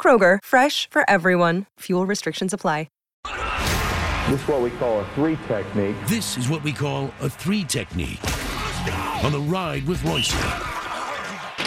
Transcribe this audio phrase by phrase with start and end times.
[0.00, 1.66] Kroger, fresh for everyone.
[1.80, 2.86] Fuel restrictions apply.
[4.30, 5.96] This is what we call a three technique.
[6.06, 8.20] This is what we call a three technique.
[9.24, 10.32] On the ride with Royce.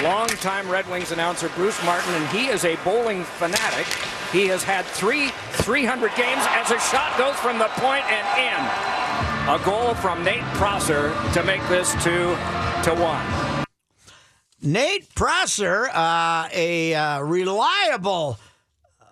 [0.02, 3.86] Longtime Red Wings announcer Bruce Martin, and he is a bowling fanatic.
[4.32, 5.28] He has had three
[5.66, 9.54] 300 games as a shot goes from the point and in.
[9.54, 12.38] A goal from Nate Prosser to make this two
[12.86, 13.53] to one.
[14.64, 18.40] Nate Prosser, uh, a uh, reliable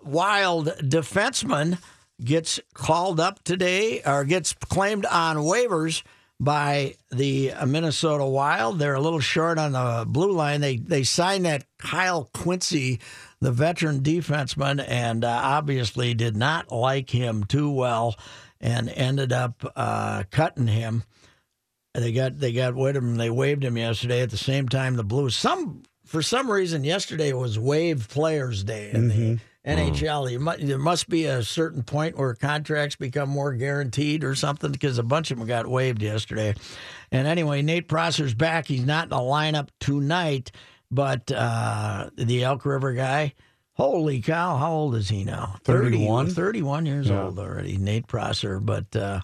[0.01, 1.77] wild defenseman,
[2.23, 6.03] gets called up today or gets claimed on waivers
[6.39, 8.79] by the Minnesota Wild.
[8.79, 10.61] They're a little short on the blue line.
[10.61, 13.01] They they signed that Kyle Quincey,
[13.41, 18.15] the veteran defenseman, and uh, obviously did not like him too well,
[18.61, 21.03] and ended up uh, cutting him.
[21.93, 23.15] They got they got with him.
[23.17, 24.21] They waived him yesterday.
[24.21, 28.91] At the same time, the Blues some for some reason yesterday was Waive players day
[28.93, 30.31] in the NHL.
[30.31, 34.71] You mu- there must be a certain point where contracts become more guaranteed or something
[34.71, 36.53] because a bunch of them got waived yesterday.
[37.11, 38.67] And anyway, Nate Prosser's back.
[38.67, 40.51] He's not in the lineup tonight,
[40.89, 43.33] but uh, the Elk River guy.
[43.73, 44.57] Holy cow!
[44.57, 45.55] How old is he now?
[45.63, 46.29] 31?
[46.29, 47.23] 31 years Yeah.
[47.23, 47.77] old already.
[47.77, 49.21] Nate Prosser, but uh,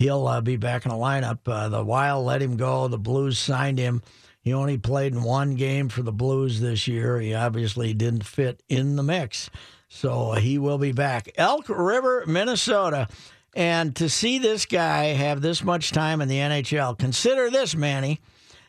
[0.00, 1.38] he'll uh, be back in the lineup.
[1.46, 2.88] Uh, the Wild let him go.
[2.88, 4.02] The Blues signed him.
[4.42, 7.20] He only played in one game for the Blues this year.
[7.20, 9.50] He obviously didn't fit in the mix,
[9.88, 11.30] so he will be back.
[11.36, 13.06] Elk River, Minnesota.
[13.54, 18.20] And to see this guy have this much time in the NHL, consider this, Manny.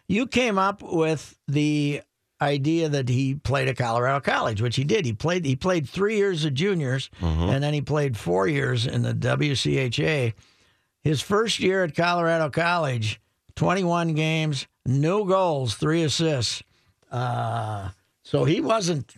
[0.08, 2.02] You came up with the
[2.42, 5.06] idea that he played at Colorado College, which he did.
[5.06, 9.04] He played he played three years of juniors, and then he played four years in
[9.04, 10.34] the WCHA.
[11.04, 13.20] His first year at Colorado College,
[13.56, 16.62] 21 games, no goals, three assists.
[17.12, 17.90] Uh,
[18.24, 19.14] so he wasn't.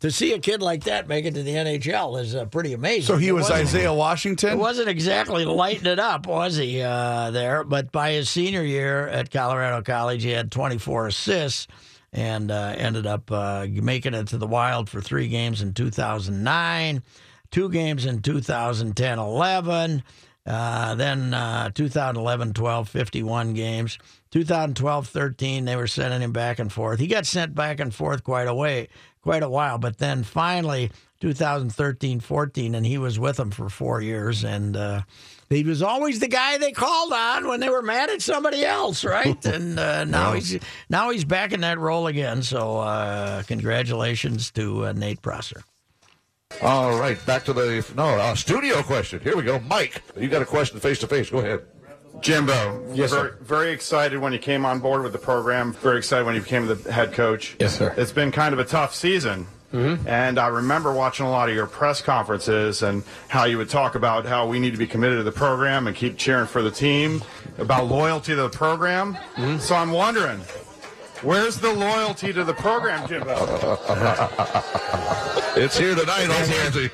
[0.00, 3.02] To see a kid like that make it to the NHL is uh, pretty amazing.
[3.02, 4.56] So he It was Isaiah It Washington.
[4.56, 7.64] wasn't exactly lighting it up, was he, uh, there?
[7.64, 11.66] But by his senior year at Colorado College, he had 24 assists
[12.12, 17.02] and uh, ended up uh, making it to the Wild for three games in 2009,
[17.50, 20.02] two games in 2010 11.
[20.46, 23.98] Uh, then uh, 2011 12, 51 games.
[24.30, 26.98] 2012 13, they were sending him back and forth.
[26.98, 28.88] He got sent back and forth quite a way,
[29.22, 29.78] quite a while.
[29.78, 30.90] But then finally,
[31.20, 34.44] 2013 14, and he was with them for four years.
[34.44, 35.02] And uh,
[35.48, 39.04] he was always the guy they called on when they were mad at somebody else,
[39.04, 39.44] right?
[39.46, 42.42] and uh, now he's now he's back in that role again.
[42.42, 45.62] So uh, congratulations to uh, Nate Prosser.
[46.62, 49.20] All right, back to the no uh, studio question.
[49.20, 50.02] Here we go, Mike.
[50.16, 51.30] You got a question face to face?
[51.30, 51.60] Go ahead.
[52.20, 53.36] Jimbo, Yes, very, sir.
[53.42, 55.72] very excited when you came on board with the program.
[55.74, 57.54] Very excited when you became the head coach.
[57.60, 57.94] Yes, sir.
[57.96, 59.46] It's been kind of a tough season.
[59.70, 63.94] And I remember watching a lot of your press conferences and how you would talk
[63.96, 66.70] about how we need to be committed to the program and keep cheering for the
[66.70, 67.22] team,
[67.58, 69.16] about loyalty to the program.
[69.60, 70.40] So I'm wondering,
[71.22, 73.34] where's the loyalty to the program, Jimbo?
[75.58, 76.88] It's here tonight on Wednesday.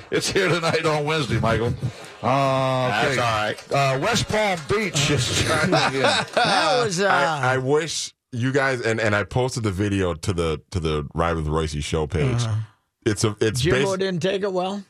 [0.12, 1.74] it's here tonight on Wednesday, Michael.
[2.22, 3.16] Uh, okay.
[3.16, 3.72] That's all right.
[3.72, 6.28] Uh, West Palm Beach is trying to get.
[6.28, 10.32] That was uh, I, I wish you guys and, and I posted the video to
[10.32, 12.44] the to the Ride with Royce show page.
[13.04, 14.84] It's a it's Jimbo basi- didn't take it well.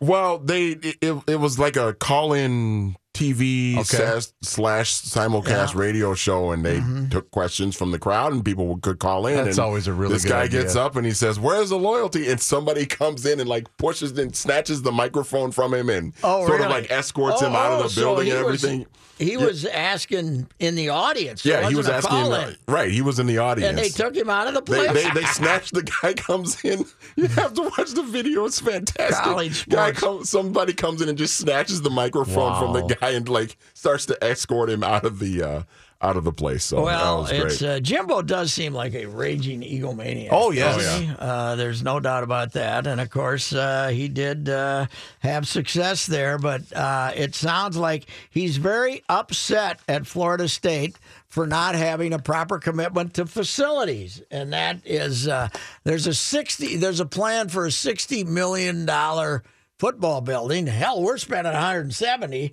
[0.00, 3.84] well they it, it, it was like a call in TV Okay.
[3.84, 7.08] slash, slash simulcast radio show, and they mm-hmm.
[7.08, 9.36] took questions from the crowd, and people could call in.
[9.44, 10.62] That's and always a really This guy idea.
[10.62, 14.16] gets up and he says, "Where's the loyalty?" And somebody comes in and like pushes
[14.18, 17.72] and snatches the microphone from him and Oh, sort of like escorts Oh, him out
[17.72, 18.86] oh, of the oh, so building and was- everything.
[19.22, 21.44] He was asking in the audience.
[21.44, 22.10] yeah, he was asking.
[22.10, 22.56] call-in.
[22.68, 23.70] right, he was in the audience.
[23.70, 24.92] and they took him out of the place.
[24.92, 26.84] they, they snatched the guy comes in.
[27.16, 28.44] You have to watch the video.
[28.46, 29.22] It's fantastic.
[29.22, 33.28] College guy comes, somebody comes in and just snatches the microphone from the guy and
[33.28, 35.62] like starts to escort him out of the uh,
[36.02, 36.64] out of the place.
[36.64, 37.42] So that Well, was great.
[37.44, 40.28] it's uh, Jimbo does seem like a raging egomaniac.
[40.32, 40.76] Oh, yes.
[40.76, 41.14] doesn't he?
[41.18, 42.86] Uh, there's no doubt about that.
[42.86, 44.86] And of course, uh, he did uh,
[45.20, 50.96] have success there, but uh, it sounds like he's very upset at Florida State
[51.28, 55.48] for not having a proper commitment to facilities, and that is uh,
[55.84, 59.42] there's a sixty there's a plan for a sixty million dollar
[59.78, 60.66] football building.
[60.66, 62.52] Hell, we're spending 170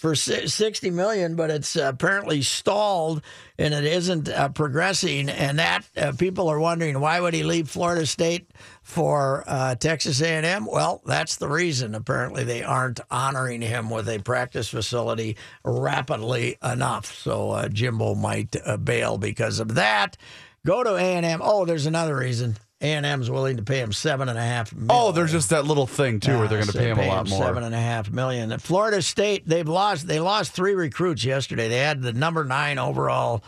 [0.00, 3.20] for 60 million, but it's apparently stalled
[3.58, 5.28] and it isn't uh, progressing.
[5.28, 8.50] And that uh, people are wondering why would he leave Florida State
[8.82, 10.64] for uh, Texas A&M?
[10.64, 11.94] Well, that's the reason.
[11.94, 17.14] Apparently, they aren't honoring him with a practice facility rapidly enough.
[17.14, 20.16] So uh, Jimbo might uh, bail because of that.
[20.64, 21.40] Go to A&M.
[21.44, 22.56] Oh, there's another reason.
[22.82, 24.90] A&M's willing to pay him seven and a half oh, million.
[24.90, 27.06] Oh, there's just that little thing too where they're going to So pay him a
[27.06, 27.42] lot more.
[27.42, 28.58] Seven and a half million.
[28.58, 30.06] Florida State, they've lost.
[30.06, 31.68] They lost three recruits yesterday.
[31.68, 33.44] They had the number nine overall.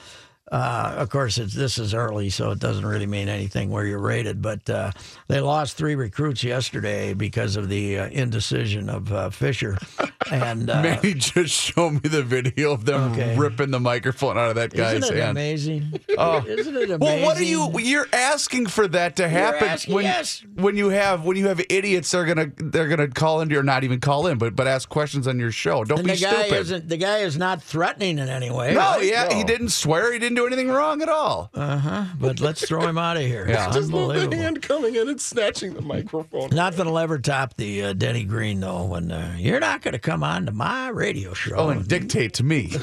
[0.53, 3.99] Uh, of course, it's this is early, so it doesn't really mean anything where you're
[3.99, 4.43] rated.
[4.43, 4.93] But uh,
[5.27, 9.79] they lost three recruits yesterday because of the uh, indecision of uh, Fisher.
[10.31, 13.37] And uh, Manny just showed me the video of them Okay.
[13.37, 15.31] ripping the microphone out of that guy's isn't it hand.
[15.33, 16.01] amazing?
[16.17, 16.45] Oh.
[16.47, 17.01] Isn't it amazing?
[17.01, 17.69] Well, what are you?
[17.81, 20.45] You're asking for that to happen when yes.
[20.55, 23.65] when you have when you have idiots that are gonna they're gonna call into or
[23.65, 25.83] not even call in, but but ask questions on your show.
[25.83, 26.61] Don't And be the guy stupid.
[26.61, 26.89] isn't.
[26.89, 28.75] The guy is not threatening in any way.
[28.75, 29.05] no, right?
[29.05, 30.13] yeah, he didn't swear.
[30.13, 31.51] He didn't do anything wrong at all.
[31.53, 33.49] But let's throw him out of here.
[33.49, 33.67] Yeah.
[33.67, 36.51] It's just love the hand coming in and snatching the microphone.
[36.51, 38.85] Nothing will ever top the uh, Denny Green though.
[38.85, 41.57] When uh, you're not going to come on to my radio show.
[41.57, 42.73] Oh, and dictate to me.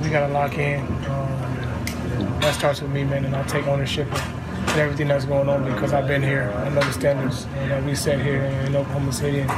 [0.00, 0.80] We got to lock in.
[0.80, 5.48] Um, that starts with me, man, and I'll take ownership of and everything that's going
[5.48, 6.52] on because I've been here.
[6.56, 9.40] I know the standards uh, that we set here in Oklahoma City.
[9.40, 9.50] And,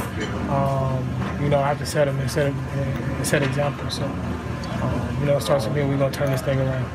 [0.49, 3.95] um, you know, I have to set them and set, and set examples.
[3.95, 4.03] So,
[5.19, 5.83] you know, it starts with me.
[5.83, 6.89] We're going to turn this thing around.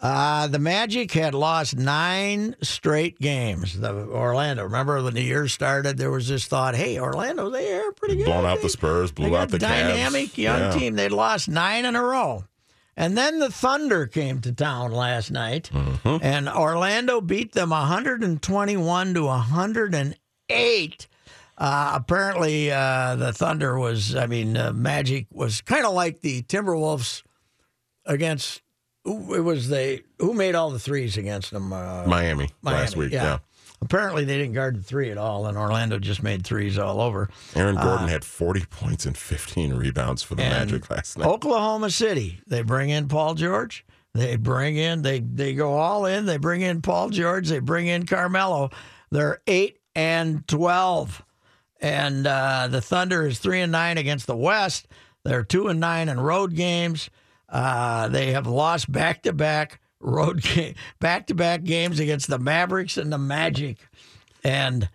[0.00, 3.80] Uh, the Magic had lost nine straight games.
[3.80, 4.62] The Orlando.
[4.62, 8.26] Remember when the year started, there was this thought, "Hey, Orlando, they are pretty good.
[8.26, 10.38] Blown out the Spurs, blew out the a dynamic Cavs.
[10.38, 10.70] young Yeah.
[10.70, 10.94] team.
[10.94, 12.44] They'd lost nine in a row."
[12.96, 16.16] And then the Thunder came to town last night, Mm-hmm.
[16.22, 21.06] and Orlando beat them 121 to 108.
[21.60, 26.42] Uh, apparently, uh, the Thunder was, I mean, uh, Magic was kind of like the
[26.42, 27.22] Timberwolves
[28.08, 28.62] against.
[29.04, 31.72] Who it was they who made all the threes against them?
[31.72, 33.12] Uh, Miami, Miami, last week.
[33.12, 33.22] yeah.
[33.22, 33.38] Yeah.
[33.80, 37.30] Apparently, they didn't guard the three at all, and Orlando just made threes all over.
[37.54, 41.28] Aaron Gordon had 40 points and 15 rebounds for the Uh, Magic last night.
[41.28, 43.84] Oklahoma City, they bring in Paul George.
[44.14, 46.26] They bring in they they go all in.
[46.26, 47.48] They bring in Paul George.
[47.48, 48.70] They bring in Carmelo.
[49.12, 51.22] They're eight and twelve,
[51.80, 54.88] and uh, the Thunder is three and nine against the West.
[55.24, 57.10] They're two and nine in road games.
[57.48, 62.38] Uh, they have lost back to back road game, back to back games against the
[62.38, 63.78] Mavericks and the Magic.
[64.44, 64.88] And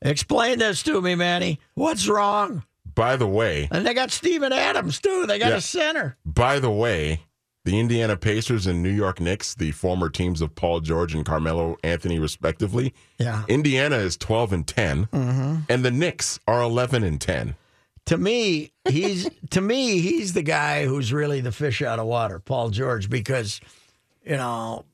[0.00, 1.60] explain this to me, Manny.
[1.74, 2.64] What's wrong?
[2.94, 5.24] By the way, And they got Steven Adams too.
[5.26, 5.56] They got Yeah.
[5.56, 6.16] a center.
[6.26, 7.22] by the way,
[7.64, 11.76] the Indiana Pacers and New York Knicks, the former teams of Paul George and Carmelo
[11.84, 13.44] Anthony, respectively, Yeah.
[13.48, 15.56] Indiana is 12 and 10, Mm-hmm.
[15.70, 17.54] and the Knicks are 11 and 10.
[18.06, 22.38] To me, he's to me he's the guy who's really the fish out of water,
[22.40, 23.60] Paul George, because
[24.24, 24.84] you know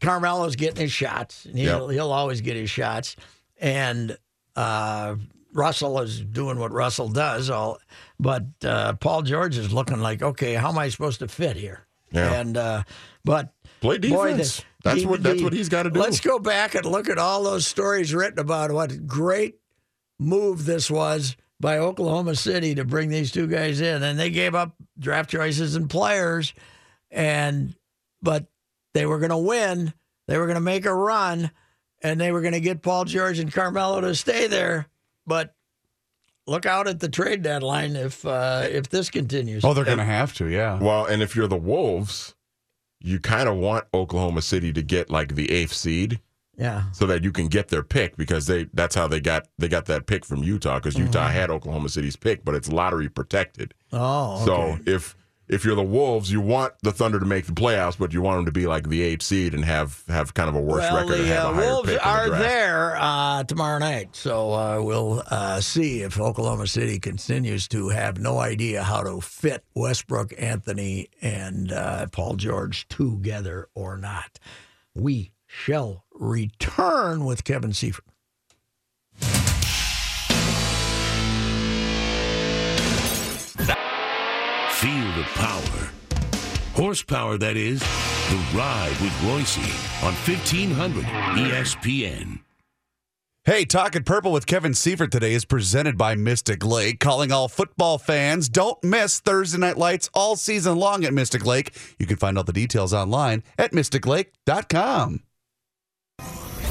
[0.00, 1.92] Carmelo's getting his shots, and he'll Yep.
[1.94, 3.14] he'll always get his shots,
[3.60, 4.16] and
[4.56, 5.14] uh,
[5.52, 7.50] Russell is doing what Russell does.
[7.50, 7.78] All,
[8.18, 11.86] but uh, Paul George is looking like, okay, how am I supposed to fit here?
[12.10, 12.32] Yeah.
[12.40, 12.82] And uh,
[13.24, 14.56] but Play boy, defense.
[14.58, 16.00] the- that's the- what that's the- what he's got to do.
[16.00, 19.60] Let's go back and look at all those stories written about what great
[20.18, 24.54] move this was by Oklahoma City to bring these two guys in, and they gave
[24.54, 26.54] up draft choices and players,
[27.10, 27.74] and
[28.22, 28.46] but
[28.94, 29.92] they were going to win.
[30.26, 31.50] They were going to make a run,
[32.02, 34.86] and they were going to get Paul George and Carmelo to stay there.
[35.26, 35.54] But
[36.46, 39.64] look out at the trade deadline if uh, if this continues.
[39.64, 40.46] oh, they're gonna have to.
[40.46, 40.78] Yeah.
[40.80, 42.34] Well, and if you're the Wolves,
[43.00, 46.20] you kind of want Oklahoma City to get like the eighth seed
[46.60, 46.84] Yeah.
[46.92, 49.86] so that you can get their pick because they that's how they got they got
[49.86, 53.72] that pick from Utah because Utah had Oklahoma City's pick, but it's lottery protected.
[53.92, 55.16] Oh, So if
[55.50, 58.38] if you're the Wolves, you want the Thunder to make the playoffs, but you want
[58.38, 60.96] them to be like the eighth seed and have have kind of a worse well,
[60.98, 63.78] record and the have uh, a higher Wolves pick in the are there uh, tomorrow
[63.78, 69.02] night, so uh, we'll uh, see if Oklahoma City continues to have no idea how
[69.02, 74.38] to fit Westbrook, Anthony, and uh, Paul George together or not.
[74.94, 78.04] We shall return with Kevin Seifert.
[84.80, 85.90] Feel the power.
[86.74, 87.80] Horsepower, that is.
[87.80, 89.58] The Ride with Royce
[90.02, 92.40] on E 1500 ESPN.
[93.44, 97.00] Hey, Talking Purple with Kevin Seifert today is presented by Mystic Lake.
[97.00, 101.74] Calling all football fans, don't miss Thursday Night Lights all season long at Mystic Lake.
[101.98, 105.22] You can find all the details online at mysticlake.com.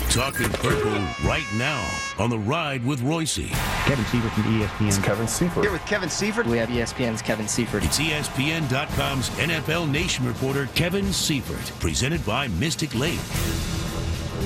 [0.09, 1.87] Talking Purple right now
[2.17, 3.37] on The Ride with Royce.
[3.85, 4.87] Kevin Seifert from ESPN.
[4.87, 5.63] It's Kevin Seifert.
[5.63, 6.47] Here with Kevin Seifert.
[6.47, 7.83] We have ESPN's Kevin Seifert.
[7.83, 13.19] It's ESPN.com's NFL Nation reporter Kevin Seifert, presented by Mystic Lake.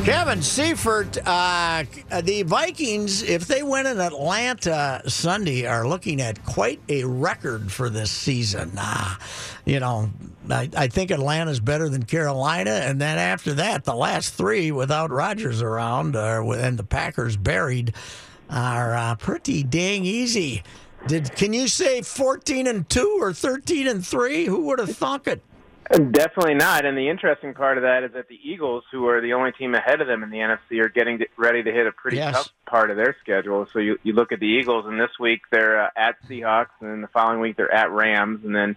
[0.04, 1.84] Kevin Seifert, uh,
[2.24, 7.90] the Vikings, if they win in Atlanta Sunday, are looking at quite a record for
[7.90, 8.72] this season.
[8.78, 9.16] Uh,
[9.64, 10.10] you know,
[10.50, 15.10] I, I think Atlanta's better than Carolina, and then after that, the last three without
[15.10, 17.94] Rodgers around uh, and the Packers buried
[18.50, 20.64] are uh, pretty dang easy.
[21.08, 24.46] Did can you say fourteen and two or thirteen and three?
[24.46, 25.42] Who would have thunk it?
[25.90, 26.86] Definitely not.
[26.86, 29.76] And the interesting part of that is that the Eagles, who are the only team
[29.76, 32.34] ahead of them in the NFC, are getting ready to hit a pretty Yes.
[32.34, 33.68] tough part of their schedule.
[33.72, 36.90] So you, you look at the Eagles, and this week they're uh, at Seahawks, and
[36.90, 38.76] then the following week they're at Rams, and then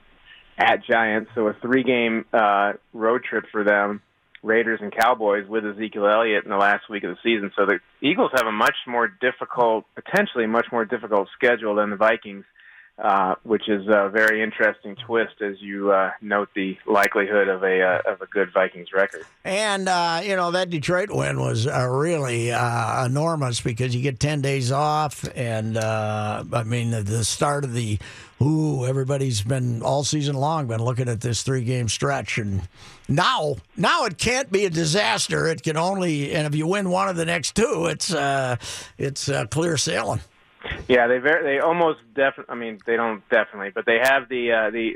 [0.59, 1.31] at Giants.
[1.35, 4.03] So a three-game uh, road trip for them.
[4.43, 7.51] Raiders and Cowboys with Ezekiel Elliott in the last week of the season.
[7.57, 11.97] So the Eagles have a much more difficult, potentially much more difficult schedule than the
[11.97, 12.45] Vikings
[12.99, 17.83] uh, which is a very interesting twist as you uh, note the likelihood of a
[17.83, 19.27] uh, of a good Vikings record.
[19.45, 24.41] And uh, you know that Detroit win was uh, really enormous because you get ten
[24.41, 27.99] days off, and I mean the, start of the
[28.41, 32.67] ooh, everybody's been all season long been looking at this three game stretch, and
[33.09, 35.47] now now it can't be a disaster.
[35.49, 38.15] It can only, and if you win one of the next two, it's
[38.97, 40.21] it's clear sailing.
[40.89, 42.53] Yeah, they very they almost definitely.
[42.53, 44.93] I mean, they don't definitely, but they have the uh, the.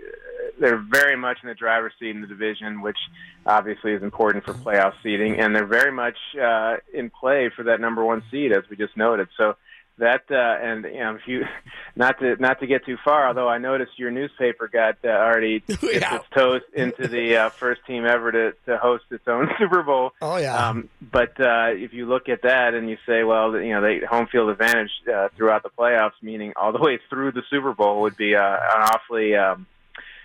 [0.59, 2.99] They're very much in the driver's seat in the division, which
[3.47, 7.81] obviously is important for playoff seeding, and they're very much uh, in play for that
[7.81, 9.29] number one seed, as we just noted.
[9.39, 9.57] So
[10.01, 11.45] that uh, and you know, if you
[11.97, 15.61] not to not to get too far, although I noticed your newspaper got uh, already
[15.67, 19.83] dipped its toes into the uh, first team ever to, to host its own Super
[19.83, 20.13] Bowl.
[20.21, 20.69] Oh yeah.
[20.69, 24.01] Um, but uh, if you look at that and you say, well, you know, they
[24.05, 28.03] home field advantage uh, throughout the playoffs, meaning all the way through the Super Bowl,
[28.03, 29.67] would be uh, an awfully um,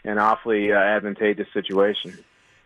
[0.03, 2.17] an awfully uh, advantageous situation.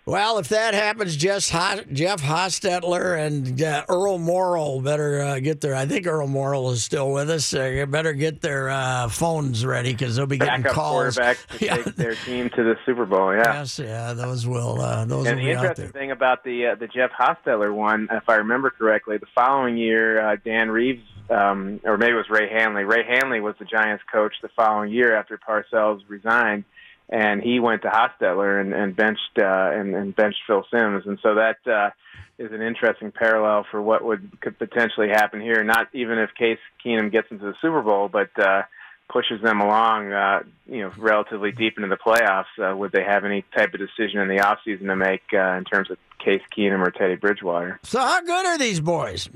[0.09, 5.75] Well, if that happens, Jeff, Hostetler and uh, Earl Morrall better uh, get their.
[5.75, 7.53] I think Earl Morrall is still with us.
[7.53, 11.15] Uh, better get their uh, phones ready because they'll be getting Backup calls.
[11.17, 11.75] quarterbacks to Yeah.
[11.77, 13.33] take their team to the Super Bowl.
[13.35, 13.53] Yeah.
[13.59, 14.81] Yes, yeah, those will.
[14.81, 18.27] Uh, those and will the interesting thing about the uh, the Jeff Hostetler one, if
[18.27, 22.49] I remember correctly, the following year, uh, Dan Reeves, um, or maybe it was Ray
[22.49, 22.83] Handley.
[22.83, 26.63] Ray Handley was the Giants coach the following year after Parcells resigned,
[27.09, 31.19] and he went to Hostetler and, and benched uh, and, and benched Phil Simms, and
[31.21, 31.89] so that uh,
[32.37, 35.63] is an interesting parallel for what would could potentially happen here.
[35.63, 38.63] Not even if Case Keenum gets into the Super Bowl, but uh,
[39.09, 42.45] pushes them along, uh, you know, relatively deep into the playoffs.
[42.57, 45.65] Uh, would they have any type of decision in the offseason to make uh, in
[45.65, 47.79] terms of Case Keenum or Teddy Bridgewater?
[47.83, 49.29] So, how good are these boys?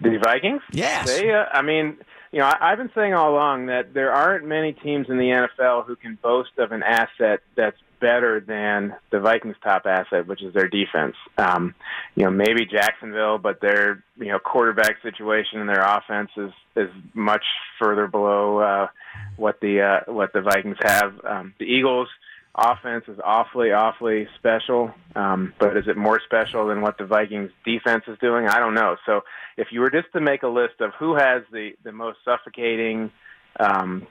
[0.00, 0.60] The Vikings?
[0.72, 1.06] Yes.
[1.06, 1.96] They, uh, I mean,
[2.34, 5.46] you know, I, I've been saying all along that there aren't many teams in the
[5.60, 10.42] NFL who can boast of an asset that's better than the Vikings' top asset, which
[10.42, 11.14] is their defense.
[11.38, 11.76] Um,
[12.16, 16.90] you know, maybe Jacksonville, but their you know quarterback situation and their offense is is
[17.14, 17.44] much
[17.78, 18.88] further below uh,
[19.36, 21.24] what the uh, what the Vikings have.
[21.24, 22.08] Um, the Eagles'
[22.54, 27.50] offense is awfully awfully special, um, but is it more special than what the Vikings'
[27.64, 28.46] defense is doing?
[28.46, 28.96] I don't know.
[29.06, 29.22] So
[29.56, 33.10] if you were just to make a list of who has the the most suffocating
[33.58, 34.06] um,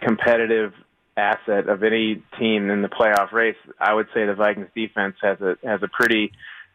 [0.00, 0.72] competitive
[1.16, 5.40] asset of any team in the playoff race, I would say the Vikings defense has
[5.40, 6.32] a has a pretty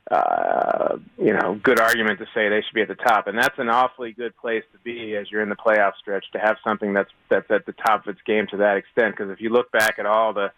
[0.10, 3.58] uh, you know good argument to say they should be at the top, and that's
[3.58, 6.94] an awfully good place to be as you're in the playoff stretch to have something
[6.94, 9.16] that's that's at the top of its game to that extent.
[9.18, 10.52] Because if you look back at all the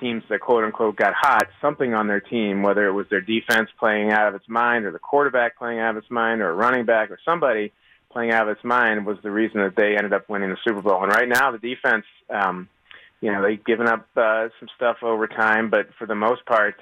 [0.00, 3.70] teams that quote unquote got hot, something on their team, whether it was their defense
[3.78, 6.54] playing out of its mind or the quarterback playing out of its mind or a
[6.54, 7.72] running back or somebody
[8.10, 10.80] playing out of its mind was the reason that they ended up winning the Super
[10.80, 11.02] Bowl.
[11.02, 12.68] And right now the defense, um,
[13.20, 16.76] you know, they've given up uh, some stuff over time, but for the most part,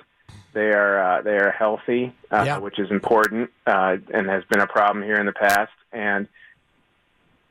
[0.53, 2.59] they are uh, they are healthy, uh, Yeah.
[2.59, 5.73] which is important uh, and has been a problem here in the past.
[5.93, 6.29] And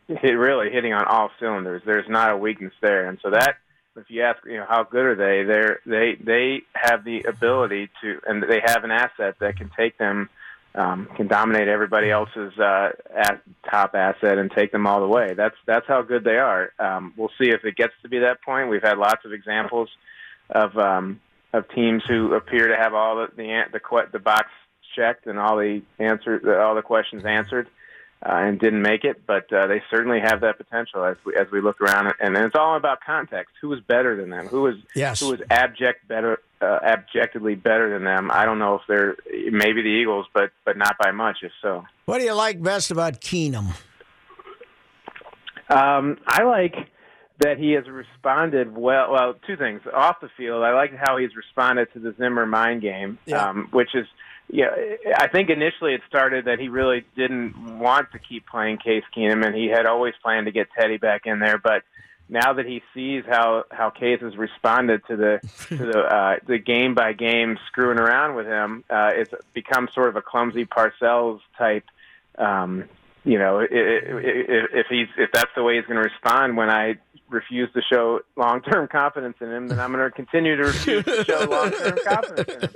[0.07, 1.81] hit, really hitting on all cylinders.
[1.85, 3.57] There's not a weakness there, and so that
[3.97, 5.43] if you ask, you know, how good are they?
[5.43, 9.97] They're they they have the ability to, and they have an asset that can take
[9.97, 10.29] them,
[10.73, 15.33] um, can dominate everybody else's uh, at, top asset and take them all the way.
[15.33, 16.71] That's that's how good they are.
[16.79, 18.69] Um, we'll see if it gets to be that point.
[18.69, 19.89] We've had lots of examples
[20.49, 21.21] of um,
[21.53, 24.49] of teams who appear to have all the the the, the box
[24.95, 27.67] checked and all the answer all the questions answered
[28.23, 31.49] uh, and didn't make it, but uh, they certainly have that potential as we as
[31.51, 33.53] we look around, and it's all about context.
[33.61, 34.47] Who was better than them?
[34.47, 35.19] Who was Yes.
[35.19, 38.31] who was abject better, uh, abjectly better than them?
[38.31, 39.15] I don't know if they're
[39.51, 41.37] maybe the Eagles, but but not by much.
[41.43, 43.75] If so, What do you like best about Keenum?
[45.69, 46.75] um, I like
[47.39, 49.11] that he has responded well.
[49.11, 50.63] Well, two things off the field.
[50.63, 53.49] I like how he's responded to the Zimmer mind game, Yeah.
[53.49, 54.07] um, which is.
[54.47, 54.69] Yeah,
[55.17, 59.45] I think initially it started that he really didn't want to keep playing Case Keenum,
[59.45, 61.57] and he had always planned to get Teddy back in there.
[61.57, 61.83] But
[62.29, 66.59] now that he sees how how Case has responded to the to the uh, the
[66.59, 71.39] game by game screwing around with him, uh, it's become sort of a clumsy Parcells
[71.57, 71.85] type.
[72.37, 72.85] Um,
[73.23, 76.55] you know, i- i- i- if he's if that's the way he's going to respond
[76.55, 76.95] when I
[77.35, 81.05] refuse to show long term confidence in him, then I'm going to continue to refuse
[81.05, 82.75] to show long term confidence in him.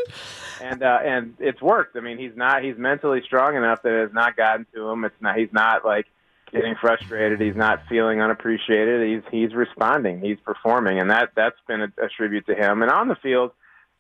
[0.61, 1.95] And uh, and it's worked.
[1.95, 5.05] I mean, he's not he's mentally strong enough that it has not gotten to him.
[5.05, 6.05] It's not he's not like
[6.51, 7.39] getting frustrated.
[7.39, 9.07] He's not feeling unappreciated.
[9.07, 10.21] He's he's responding.
[10.21, 12.81] He's performing, and that that's been a, a tribute to him.
[12.81, 13.51] And on the field,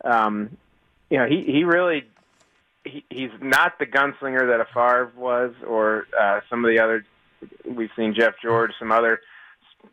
[0.03, 0.57] um,
[1.09, 2.03] you know, he he really
[2.83, 7.05] he, he's not the gunslinger that a Favre was, or uh, some of the other.
[7.65, 9.21] We've seen Jeff George, some other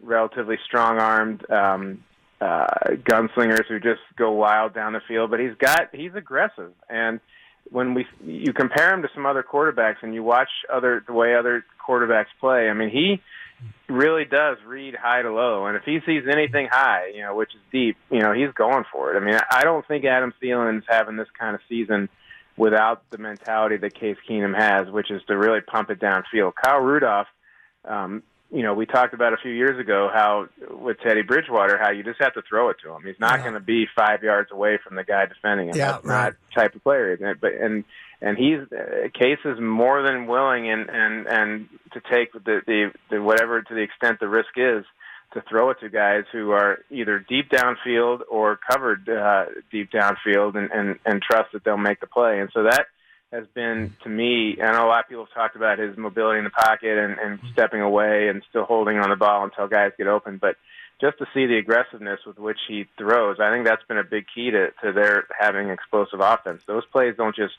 [0.00, 2.04] relatively strong-armed um,
[2.40, 2.66] uh,
[3.02, 5.30] gunslingers who just go wild down the field.
[5.30, 7.20] But he's got he's aggressive, and
[7.70, 11.34] when we you compare him to some other quarterbacks, and you watch other the way
[11.34, 13.22] other quarterbacks play, I mean he
[13.88, 17.54] really does read high to low, and if he sees anything high, you know, which
[17.54, 19.20] is deep, you know, he's going for it.
[19.20, 22.08] I mean, I don't think Adam Thielen's having this kind of season
[22.56, 26.52] without the mentality that Case Keenum has, which is to really pump it downfield.
[26.62, 27.28] Kyle Rudolph,
[27.84, 31.90] um, you know, we talked about a few years ago how with Teddy Bridgewater, how
[31.90, 33.02] you just have to throw it to him.
[33.04, 35.76] He's not going to be five yards away from the guy defending him.
[35.76, 36.24] Yeah, That's right.
[36.24, 37.16] not type of player.
[37.40, 37.84] But and
[38.20, 42.92] and he's uh, Case is more than willing and and and to take the, the
[43.10, 44.84] the whatever to the extent the risk is
[45.34, 50.56] to throw it to guys who are either deep downfield or covered uh, deep downfield
[50.56, 52.40] and, and and trust that they'll make the play.
[52.40, 52.86] And so that
[53.32, 54.56] has been to me.
[54.56, 57.40] Know a lot of people have talked about his mobility in the pocket and, and
[57.52, 60.56] stepping away and still holding on the ball until guys get open, but
[61.00, 64.24] just to see the aggressiveness with which he throws, I think that's been a big
[64.34, 66.62] key to, to their having explosive offense.
[66.66, 67.54] Those plays don't just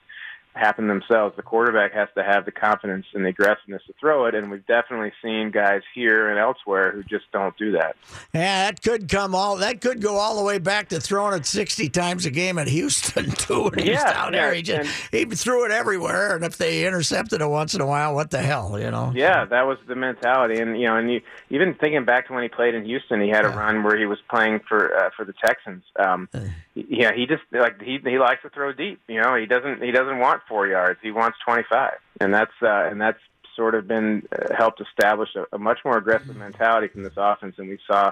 [0.58, 1.36] happen themselves.
[1.36, 4.66] The quarterback has to have the confidence and the aggressiveness to throw it, and we've
[4.66, 7.96] definitely seen guys here and elsewhere who just don't do that.
[8.34, 9.58] Yeah, that could come all.
[9.58, 12.68] That could go all the way back to throwing it sixty times a game at
[12.68, 13.64] Houston too.
[13.64, 16.36] When he was Yeah, down there, yeah, he just he threw it everywhere.
[16.36, 19.12] And if they intercepted it once in a while, what the hell, you know?
[19.16, 22.44] Yeah, that was the mentality, and you know, and you even thinking back to when
[22.44, 25.26] he played in Houston, he had a run where he was playing for uh, for
[25.26, 25.84] the Texans.
[25.98, 26.30] Um,
[26.76, 29.00] yeah, he just like he he likes to throw deep.
[29.08, 31.00] You know, he doesn't he doesn't want four yards.
[31.02, 33.20] He wants twenty five, and that's uh, and that's
[33.56, 37.56] sort of been uh, helped establish a, a much more aggressive mentality from this offense
[37.58, 38.12] than we saw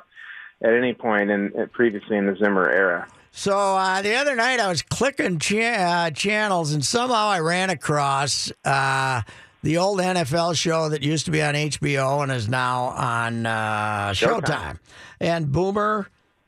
[0.61, 3.07] at any point in uh, previously in the Zimmer era.
[3.31, 7.69] So uh, the other night I was clicking cha- uh, channels and somehow I ran
[7.69, 9.21] across uh,
[9.61, 14.11] the old NFL show that used to be on HBO and is now on uh,
[14.11, 14.41] Showtime.
[14.41, 14.79] Showtime.
[15.19, 16.07] And Boomer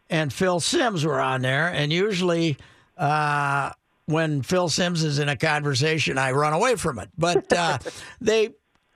[0.10, 1.68] and Phil Simms were on there.
[1.68, 2.58] And usually
[2.98, 3.72] uh,
[4.08, 7.10] when Phil Simms is in a conversation, I run away from it.
[7.18, 7.78] But uh,
[8.22, 8.50] they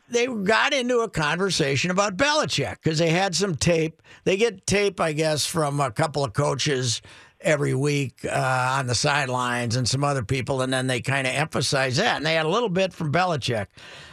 [0.10, 4.02] they got into a conversation about Belichick because they had some tape.
[4.24, 7.02] They get tape, I guess, from a couple of coaches
[7.40, 11.34] every week uh, on the sidelines and some other people, and then they kind of
[11.34, 12.18] emphasize that.
[12.18, 13.68] And they had a little bit from Belichick.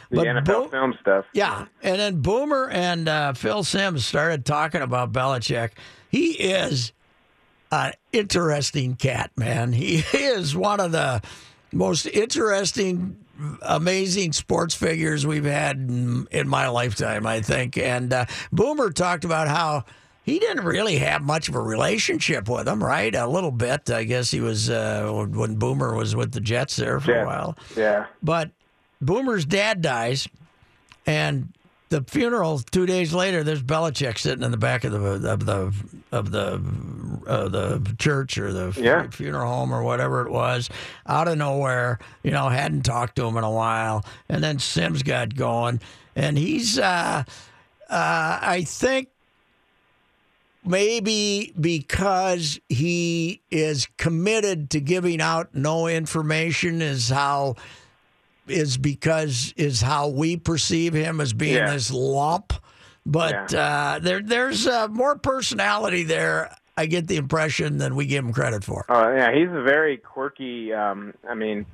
[0.09, 1.25] The But NFL Bo- film stuff.
[1.33, 5.71] yeah, and then Boomer and uh, Phil Simms started talking about Belichick.
[6.09, 6.91] He is
[7.71, 9.73] an interesting cat, man.
[9.73, 11.21] He is one of the
[11.71, 13.17] most interesting,
[13.61, 17.77] amazing sports figures we've had in, in my lifetime, I think.
[17.77, 19.85] And uh, Boomer talked about how
[20.23, 23.13] he didn't really have much of a relationship with him, right?
[23.15, 24.31] A little bit, I guess.
[24.31, 27.57] He was uh, when Boomer was with the Jets there for a while.
[27.75, 28.07] Yeah.
[28.21, 28.51] But
[29.01, 30.27] Boomer's dad dies,
[31.05, 31.53] and
[31.89, 33.43] the funeral two days later.
[33.43, 35.73] There's Belichick sitting in the back of the of the
[36.11, 36.61] of the
[37.27, 39.07] uh, the church or the Yeah.
[39.09, 40.69] funeral home or whatever it was,
[41.07, 41.99] out of nowhere.
[42.23, 45.81] You know, hadn't talked to him in a while, and then Simms got going,
[46.15, 46.79] and he's.
[46.79, 47.23] Uh,
[47.89, 49.07] uh, I think
[50.63, 57.55] maybe because he is committed to giving out no information is how
[58.49, 61.73] is because is how we perceive him as being Yeah.
[61.73, 62.53] this lump
[63.05, 68.23] but uh, there there's uh, more personality there I get the impression than we give
[68.23, 70.73] him credit for Oh yeah, he's a very quirky.
[70.73, 71.65] Um, I mean,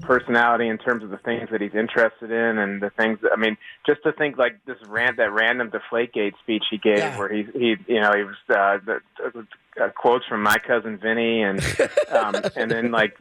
[0.00, 3.18] personality in terms of the things that he's interested in and the things.
[3.22, 7.16] That, I mean, just to think like this rant, that random Deflategate speech he gave,
[7.16, 9.46] where he he you know he was uh, the,
[9.80, 11.60] uh, quotes from my cousin Vinny and
[12.10, 13.16] um, and then like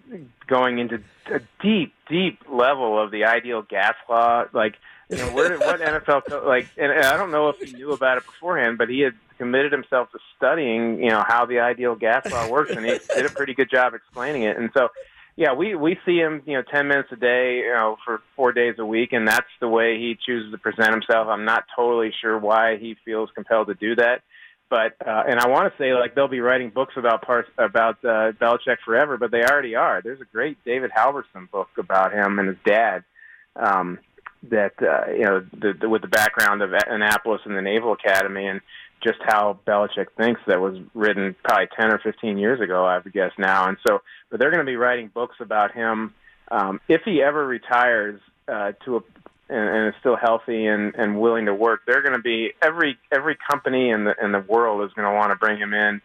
[0.48, 4.76] going into a deep deep level of the ideal gas law, like.
[5.10, 6.68] You know, where did, what NFL like?
[6.78, 9.72] And, and I don't know if he knew about it beforehand, but he had committed
[9.72, 13.30] himself to studying, you know, how the ideal gas law works, and he did a
[13.30, 14.58] pretty good job explaining it.
[14.58, 14.90] And so,
[15.38, 18.52] yeah, we we see him, you know, ten minutes a day, you know, for four
[18.52, 21.28] days a week, and that's the way he chooses to present himself.
[21.28, 24.24] I'm not totally sure why he feels compelled to do that,
[24.68, 28.04] but uh, and I want to say like they'll be writing books about parts about
[28.04, 30.02] uh, Belichick forever, but they already are.
[30.02, 33.04] There's a great David Halberstam book about him and his dad.
[33.56, 34.00] Um,
[34.50, 38.48] that uh, you know, the, the, with the background of Annapolis and the Naval Academy,
[38.48, 38.62] and
[39.04, 43.14] just how Belichick thinks that was written probably 10 or 15 years ago, I would
[43.14, 43.68] guess now.
[43.68, 46.14] And so, but they're going to be writing books about him
[46.50, 49.02] um, if he ever retires uh, to a
[49.50, 51.82] and, and is still healthy and, and willing to work.
[51.86, 55.16] They're going to be every every company in the in the world is going to
[55.16, 56.02] want to bring him in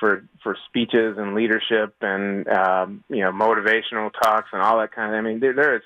[0.00, 5.14] for for speeches and leadership and um, you know motivational talks and all that kind
[5.14, 5.18] of.
[5.18, 5.82] I mean, there, there is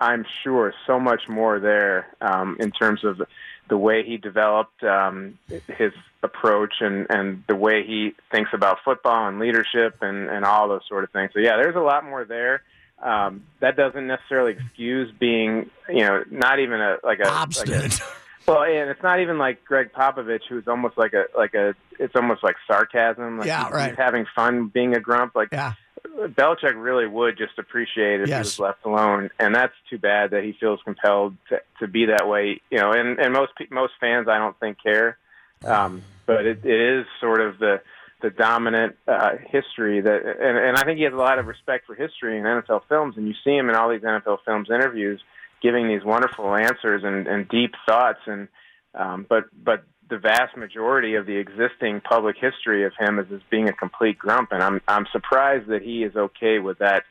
[0.00, 3.22] I'm sure so much more there um, in terms of
[3.68, 9.28] the way he developed um, his approach and, and the way he thinks about football
[9.28, 11.30] and leadership and, and all those sort of things.
[11.32, 12.62] So yeah, there's a lot more there.
[13.02, 17.82] Um, that doesn't necessarily excuse being, you know, not even a like a obstinate.
[17.82, 18.04] Like a,
[18.46, 21.74] well, and it's not even like Gregg Popovich, who's almost like a like a.
[21.98, 23.38] It's almost like sarcasm.
[23.38, 23.88] Like Yeah, he's, right.
[23.90, 25.34] he's having fun being a grump.
[25.34, 25.74] Like yeah.
[26.06, 28.36] Belichick really would just appreciate if Yes.
[28.36, 32.06] he was left alone, and that's too bad that he feels compelled to, to be
[32.06, 32.60] that way.
[32.70, 35.18] You know, and and most pe- most fans I don't think care,
[35.64, 37.80] um, but it, it is sort of the
[38.22, 41.86] the dominant uh, history that, and, and I think he has a lot of respect
[41.86, 45.20] for history in NFL films, and you see him in all these NFL films interviews
[45.62, 48.48] giving these wonderful answers and, and deep thoughts, and
[48.94, 53.40] um, but but the vast majority of the existing public history of him is as
[53.50, 57.04] being a complete grump, and I'm I'm surprised that he is okay with that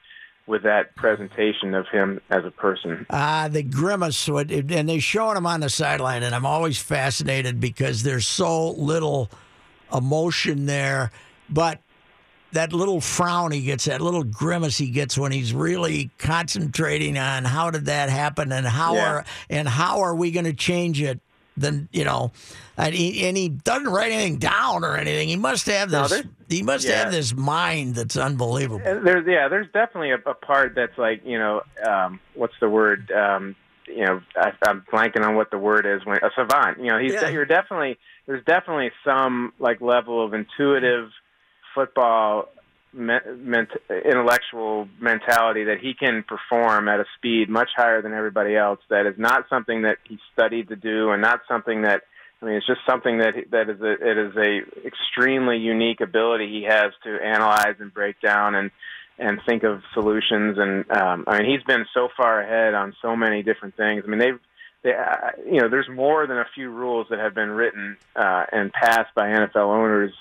[0.47, 3.05] with that presentation of him as a person.
[3.09, 7.59] Uh, the grimace, would, and they showing him on the sideline, and I'm always fascinated
[7.59, 9.29] because there's so little
[9.91, 11.11] emotion there,
[11.49, 11.79] but
[12.51, 17.43] that little frown he gets, that little grimace he gets when he's really concentrating on
[17.43, 19.09] how did that happen and how Yeah.
[19.09, 21.19] are and how are we going to change it.
[21.57, 22.31] Then you know,
[22.77, 25.29] and he, and he doesn't write anything down or anything.
[25.29, 26.09] He must have this.
[26.09, 27.03] there's- he must yeah.
[27.03, 28.79] have this mind that's unbelievable.
[28.83, 33.11] There's yeah, there's definitely a, a part that's like you know, um, what's the word?
[33.11, 33.55] Um,
[33.87, 36.05] you know, I, I'm blanking on what the word is.
[36.05, 37.29] When a savant, you know, he's Yeah.
[37.29, 41.09] you're definitely there's definitely some like level of intuitive
[41.73, 42.49] football
[42.95, 48.79] ment- intellectual mentality that he can perform at a speed much higher than everybody else.
[48.89, 52.03] That is not something that he studied to do, and not something that
[52.41, 56.47] I mean, it's just something that that is a it is a extremely unique ability
[56.47, 58.71] he has to analyze and break down and
[59.17, 60.57] and think of solutions.
[60.57, 64.03] And um, I mean, he's been so far ahead on so many different things.
[64.05, 64.39] I mean, they've
[64.83, 68.45] they, uh, you know, there's more than a few rules that have been written uh,
[68.51, 70.13] and passed by NFL owners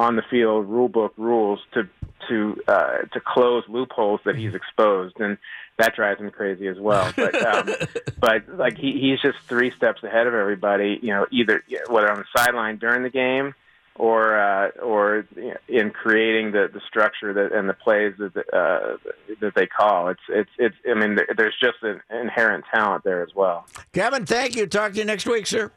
[0.00, 1.86] on the field, rule book rules to
[2.28, 5.36] to uh, to close loopholes that he's exposed, and
[5.78, 7.12] that drives him crazy as well.
[7.14, 7.68] But um,
[8.18, 10.98] but like he, he's just three steps ahead of everybody.
[11.02, 13.54] You know, either whether on the sideline during the game
[13.94, 15.26] or uh, or
[15.68, 18.96] in creating the, the structure that and the plays that uh,
[19.40, 20.08] that they call.
[20.08, 20.76] It's it's it's.
[20.90, 23.66] I mean, there's just an inherent talent there as well.
[23.92, 24.66] Kevin, thank you.
[24.66, 25.70] Talk to you next week, sir.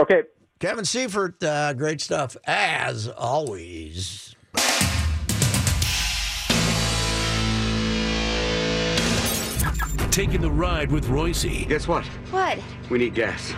[0.00, 0.22] Okay.
[0.62, 4.36] Kevin Seifert, uh, great stuff as always.
[10.12, 12.04] Taking the ride with Royce Guess what?
[12.30, 12.60] What?
[12.90, 13.52] We need gas.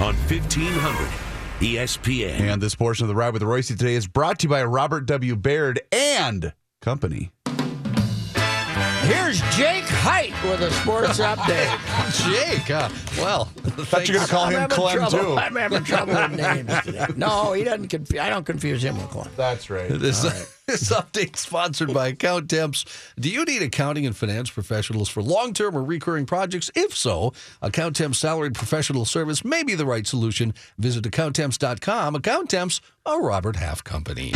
[0.00, 1.08] on 1500
[1.62, 2.40] E ESPN.
[2.40, 5.06] And this portion of the Ride with Royce today is brought to you by Robert
[5.06, 5.36] W.
[5.36, 7.30] Baird and Company.
[9.02, 11.68] Here's Jake Height with a sports update.
[12.56, 15.18] Jake, uh, well, Thought you were going to call I'm him having Clem, trouble.
[15.18, 15.36] too.
[15.36, 17.06] I'm having trouble with names today.
[17.16, 17.88] No, he doesn't.
[17.88, 19.28] Conf- I don't confuse him with Clem.
[19.36, 19.88] That's right.
[19.88, 20.22] This,
[20.66, 22.84] this update sponsored by Accountemps.
[23.18, 26.70] Do you need accounting and finance professionals for long term or recurring projects?
[26.74, 27.32] If so,
[27.62, 30.52] Accountemps salaried professional service may be the right solution.
[30.78, 32.14] Visit Accountemps.com.
[32.16, 34.32] Account Temps, a Robert Half company.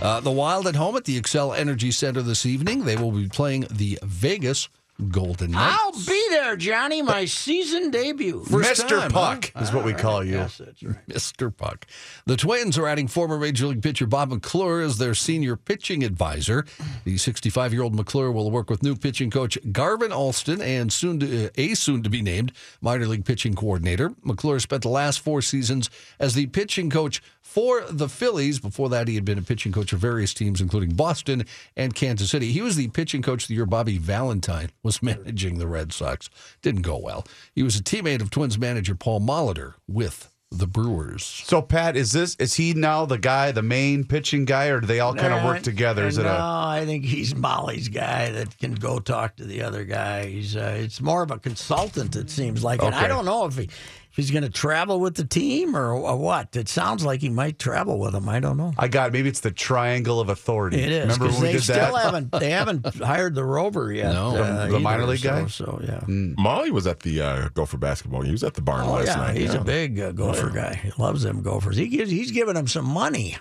[0.00, 2.84] Uh, the Wild at home at the Xcel Energy Center this evening.
[2.84, 4.68] They will be playing the Vegas
[5.10, 5.76] Golden Knights.
[5.78, 7.02] I'll be there, Johnny.
[7.02, 8.44] My season debut.
[8.44, 8.88] First Mr.
[9.00, 9.62] time, Puck huh?
[9.62, 10.34] is what we call you.
[10.34, 11.06] Yes, that's right.
[11.08, 11.54] Mr.
[11.54, 11.86] Puck.
[12.24, 16.64] The Twins are adding former Major League pitcher Bob McClure as their senior pitching advisor.
[17.04, 21.20] The 65 year old McClure will work with new pitching coach Garvin Alston and soon
[21.20, 24.14] to, uh, a soon to be named minor league pitching coordinator.
[24.22, 27.22] McClure spent the last four seasons as the pitching coach
[27.56, 28.58] for the Phillies.
[28.58, 32.30] Before that, he had been a pitching coach of various teams, including Boston and Kansas
[32.30, 32.52] City.
[32.52, 36.28] He was the pitching coach the year Bobby Valentine was managing the Red Sox.
[36.60, 37.24] Didn't go well.
[37.54, 41.24] He was a teammate of Twins manager Paul Molitor with the Brewers.
[41.24, 44.86] So, Pat, is this is he now the guy, the main pitching guy, or do
[44.86, 46.06] they all kind of work together?
[46.06, 49.62] Is no, it a I think he's Molly's guy that can go talk to the
[49.62, 50.26] other guy.
[50.26, 52.16] He's uh, it's more of a consultant.
[52.16, 53.70] It seems like, and I don't know if he
[54.16, 56.56] if he's going to travel with the team or, or what.
[56.56, 58.28] It sounds like he might travel with them.
[58.30, 58.72] I don't know.
[58.78, 60.78] I got maybe it's the triangle of authority.
[60.80, 62.02] It is Remember 'cause when we they did still that?
[62.02, 64.14] haven't they haven't hired the rover yet.
[64.14, 64.34] No.
[64.36, 65.46] uh, The- the minor either, league guy?
[65.48, 66.00] So, so yeah.
[66.08, 68.22] Molly was at the uh, Gopher basketball.
[68.22, 69.36] He was at the barn Oh last yeah, night.
[69.36, 69.60] he's yeah.
[69.60, 70.74] a big uh, gopher guy.
[70.76, 71.76] He loves them gophers.
[71.76, 73.36] He gives he's giving them some money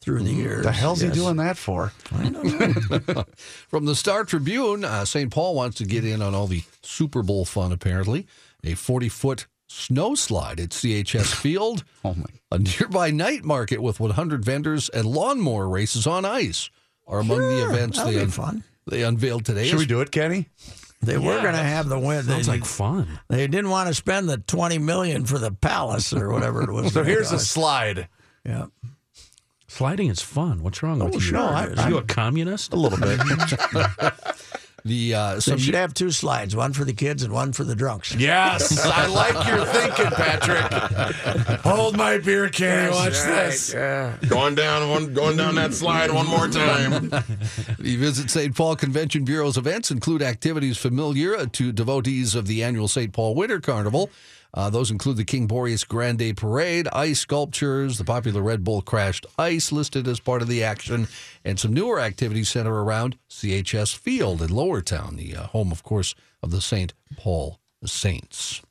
[0.00, 0.64] through the years.
[0.64, 1.14] the hell's Yes.
[1.16, 1.88] he doing that for?
[3.68, 5.32] From the Star Tribune, uh, St.
[5.32, 8.26] Paul wants to get in on all the Super Bowl fun, apparently.
[8.64, 12.24] A 40 foot snow slide at CHS Field, Oh my!
[12.50, 16.70] a nearby night market with 100 vendors, and lawnmower races on ice
[17.06, 18.64] are among the events they, un- fun.
[18.86, 19.66] they unveiled today.
[19.68, 20.48] Should we do it, Kenny?
[21.02, 22.26] They were going to have the win.
[22.26, 23.06] They, like fun.
[23.28, 26.92] they didn't want to spend the twenty million for the palace or whatever it was.
[26.94, 28.08] So here's a a slide.
[28.44, 28.66] yeah.
[29.68, 30.62] Sliding is fun.
[30.62, 31.20] What's wrong oh, with you?
[31.20, 31.86] sure it Are is.
[31.86, 32.72] you a communist?
[32.72, 33.20] A little bit.
[34.86, 37.64] The uh, They some should have two slides, one for the kids and one for
[37.64, 38.14] the drunks.
[38.14, 41.60] yes, I like your thinking, Patrick.
[41.60, 42.90] Hold my beer, Kenny.
[42.92, 43.72] Watch this.
[44.28, 47.10] going down one, going down that slide one more time.
[47.78, 48.54] The Visit St.
[48.54, 53.12] Paul Convention Bureau's events include activities familiar to devotees of the annual St.
[53.12, 54.10] Paul Winter Carnival.
[54.56, 58.80] Uh, those include the King Boreas Grand Day Parade, ice sculptures, the popular Red Bull
[58.80, 61.08] Crashed Ice listed as part of the action,
[61.44, 66.14] and some newer activities center around CHS Field in Lowertown, the uh, home, of course,
[66.42, 66.94] of the St.
[67.16, 68.62] Paul Saints.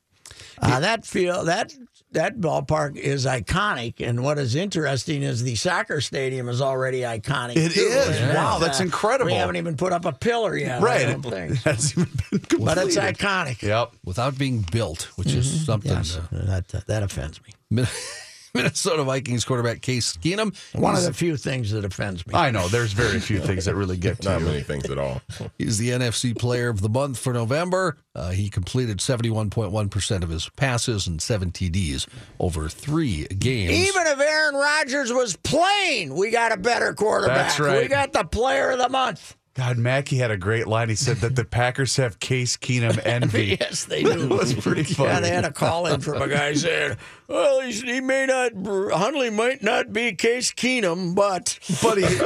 [0.60, 1.74] Uh, that feel that
[2.16, 7.56] that ballpark is iconic, and what is interesting is the soccer stadium is already iconic.
[7.56, 7.80] It too.
[7.82, 8.18] is.
[8.20, 9.28] And, Wow, that's incredible.
[9.32, 10.82] We haven't even put up a pillar yet.
[10.82, 11.04] I Right.
[11.08, 11.64] don't think.
[11.64, 12.66] That's even been completed.
[12.66, 13.62] But it's iconic.
[13.62, 13.94] Yep.
[14.04, 15.92] Without being built, which is something.
[15.92, 17.40] Yes, uh, that that offends
[17.72, 17.84] me.
[18.56, 20.56] Min- Minnesota Vikings quarterback Case Keenum.
[20.74, 22.34] One of the few things that offends me.
[22.34, 22.68] I know.
[22.68, 24.34] There's very few things that really get to me.
[24.34, 24.48] Not you.
[24.48, 25.22] many things at all.
[25.58, 27.98] He's the NFC Player of the Month for November.
[28.16, 32.08] Uh, he completed 71.1% of his passes and seven TDs
[32.40, 33.72] over three games.
[33.72, 37.36] Even if Aaron Rodgers was playing, we got a better quarterback.
[37.36, 37.82] That's right.
[37.82, 39.36] We got the player of the month.
[39.56, 40.90] God, Mackey had a great line.
[40.90, 43.58] He said that the Packers have Case Keenum envy.
[43.60, 44.12] yes, they do.
[44.26, 45.10] It was pretty funny.
[45.10, 46.98] Yeah, they had a call in from a guy saying,
[47.30, 52.18] "Well, he's, he may not, Hundley might not be Case Keenum, but But he, he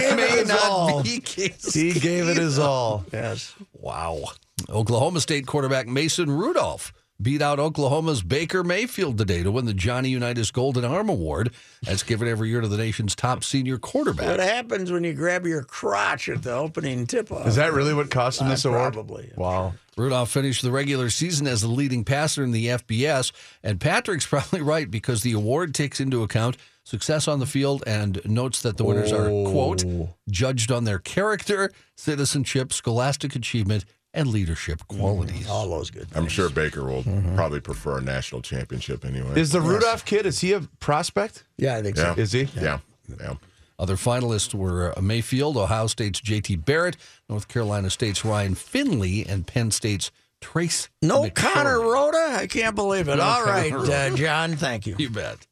[0.00, 1.02] gave May it his not all.
[1.04, 3.04] be Case He gave it his all.
[3.12, 4.24] yes, Wow.
[4.68, 10.08] Oklahoma State quarterback Mason Rudolph beat out Oklahoma's Baker Mayfield today to win the Johnny
[10.10, 11.52] Unitas Golden Arm Award.
[11.82, 14.26] That's given every year to the nation's top senior quarterback.
[14.26, 17.46] what happens when you grab your crotch at the opening tip-off?
[17.46, 18.94] Is that really what cost him Uh, this award?
[18.94, 19.30] probably.
[19.36, 19.74] Wow.
[19.96, 23.30] Rudolph finished the regular season as the leading passer in the FBS,
[23.62, 28.20] and Patrick's probably right because the award takes into account success on the field and
[28.24, 29.84] notes that the winners are, quote,
[30.28, 35.48] judged on their character, citizenship, scholastic achievement, and leadership qualities.
[35.48, 36.06] All those good.
[36.14, 39.40] I'm sure Baker will probably prefer a national championship anyway.
[39.40, 41.44] Is the Rudolph kid, is he a prospect?
[41.56, 42.14] Yeah, I think yeah.
[42.14, 42.20] so.
[42.20, 42.48] Is he?
[42.56, 42.78] Yeah.
[43.20, 43.34] Yeah.
[43.78, 46.56] Other finalists were uh, Mayfield, Ohio State's J.T.
[46.56, 46.96] Barrett,
[47.28, 50.88] North Carolina State's Ryan Finley, and Penn State's Trace.
[51.00, 51.34] No McSorley.
[51.34, 52.36] Connor Rhoda?
[52.38, 53.16] I can't believe it.
[53.16, 53.72] No All Connor right,
[54.12, 54.94] uh, John, thank you.
[54.98, 55.46] You bet.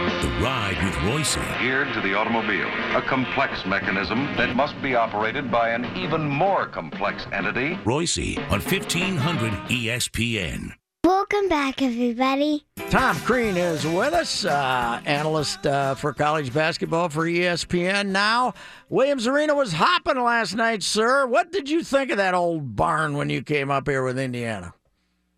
[0.00, 1.36] The Ride with Royce.
[1.60, 6.66] Geared to the automobile, a complex mechanism that must be operated by an even more
[6.66, 7.78] complex entity.
[7.84, 10.72] Royce on 1500 ESPN.
[11.04, 12.64] Welcome back, everybody.
[12.88, 18.06] Tom Crean is with us, uh, analyst uh, for college basketball for ESPN.
[18.06, 18.54] Now,
[18.88, 21.26] Williams Arena was hopping last night, sir.
[21.26, 24.72] What did you think of that old barn when you came up here with Indiana?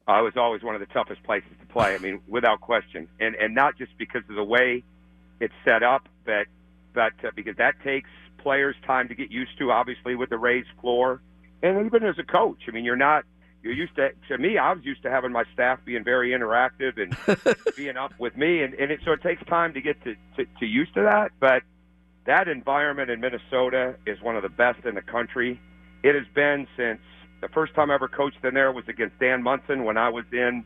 [0.09, 1.95] Uh, it was always one of the toughest places to play.
[1.95, 4.83] I mean, without question, and and not just because of the way
[5.41, 6.47] it's set up, but
[6.95, 9.71] but uh, because that takes players time to get used to.
[9.71, 11.21] Obviously, with the raised floor,
[11.63, 13.25] and even as a coach, I mean, you're not
[13.63, 14.11] you're used to.
[14.29, 17.17] To me, I was used to having my staff being very interactive and
[17.77, 20.47] being up with me, and and it, so it takes time to get to, to
[20.61, 21.33] to used to that.
[21.41, 21.63] But
[22.27, 25.61] that environment in Minnesota is one of the best in the country.
[26.03, 27.01] It has been since
[27.41, 30.25] the first time I ever coached in there was against Dan Monson when I was
[30.33, 30.65] in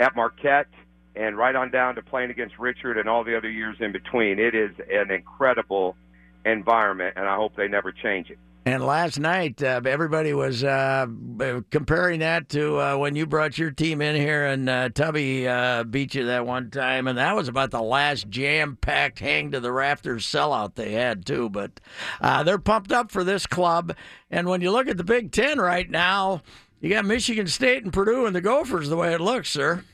[0.00, 0.68] at Marquette,
[1.16, 4.38] and right on down to playing against Richard and all the other years in between.
[4.38, 5.96] It is an incredible
[6.44, 8.38] environment, and I hope they never change it.
[8.64, 11.06] And last night, uh, everybody was uh,
[11.70, 15.84] comparing that to uh, when you brought your team in here and uh, Tubby uh,
[15.84, 19.72] beat you that one time, and that was about the last jam-packed, hang to the
[19.72, 21.48] rafters sellout they had too.
[21.48, 21.80] But
[22.20, 23.96] uh, they're pumped up for this club,
[24.30, 26.42] and when you look at the Big Ten right now,
[26.80, 29.84] you got Michigan State and Purdue and the Gophers the way it looks, sir.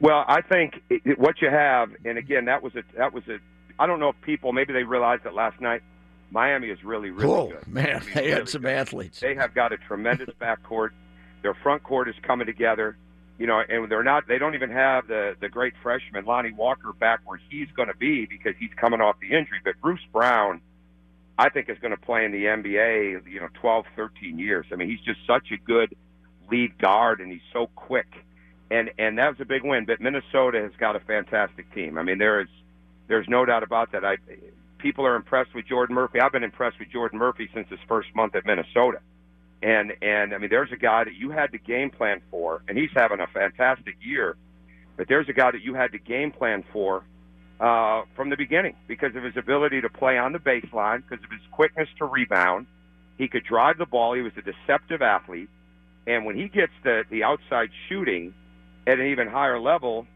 [0.00, 3.38] Well, I think it, what you have, and again, that was a that was a.
[3.78, 5.82] I don't know if people maybe they realized it last night.
[6.30, 7.66] Miami is really really Whoa, good.
[7.68, 8.72] man, they really had some good.
[8.72, 9.20] athletes.
[9.20, 10.90] They have got a tremendous backcourt.
[11.42, 12.96] Their front court is coming together.
[13.38, 14.28] You know, and they're not.
[14.28, 17.96] They don't even have the the great freshman Lonnie Walker back where he's going to
[17.96, 19.60] be because he's coming off the injury.
[19.64, 20.60] But Bruce Brown,
[21.38, 23.26] I think, is going to play in the NBA.
[23.30, 24.66] You know, 12, 13 years.
[24.72, 25.96] I mean, he's just such a good
[26.50, 28.08] lead guard, and he's so quick.
[28.70, 29.84] And and that was a big win.
[29.84, 31.98] But Minnesota has got a fantastic team.
[31.98, 32.48] I mean, there is
[33.08, 34.04] there's no doubt about that.
[34.04, 34.16] I
[34.78, 36.20] people are impressed with Jordan Murphy.
[36.20, 39.00] I've been impressed with Jordan Murphy since his first month at Minnesota.
[39.62, 42.78] And and I mean, there's a guy that you had to game plan for, and
[42.78, 44.36] he's having a fantastic year.
[44.96, 47.04] But there's a guy that you had to game plan for
[47.60, 51.30] uh, from the beginning because of his ability to play on the baseline, because of
[51.30, 52.66] his quickness to rebound.
[53.18, 54.14] He could drive the ball.
[54.14, 55.50] He was a deceptive athlete,
[56.06, 58.32] and when he gets the the outside shooting
[58.86, 60.06] at an even higher level,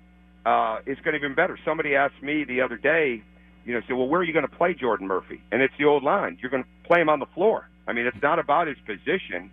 [0.46, 1.58] uh, it's going to be even better.
[1.66, 3.22] Somebody asked me the other day,
[3.66, 5.84] you know, said, "Well, where are you going to play Jordan Murphy?" And it's the
[5.84, 7.68] old line: you're going to play him on the floor.
[7.86, 9.50] I mean, it's not about his position;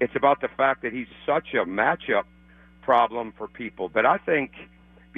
[0.00, 2.24] it's about the fact that he's such a matchup
[2.82, 3.88] problem for people.
[3.88, 4.50] But I think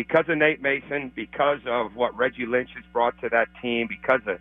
[0.01, 4.23] because of Nate Mason, because of what Reggie Lynch has brought to that team, because
[4.27, 4.39] of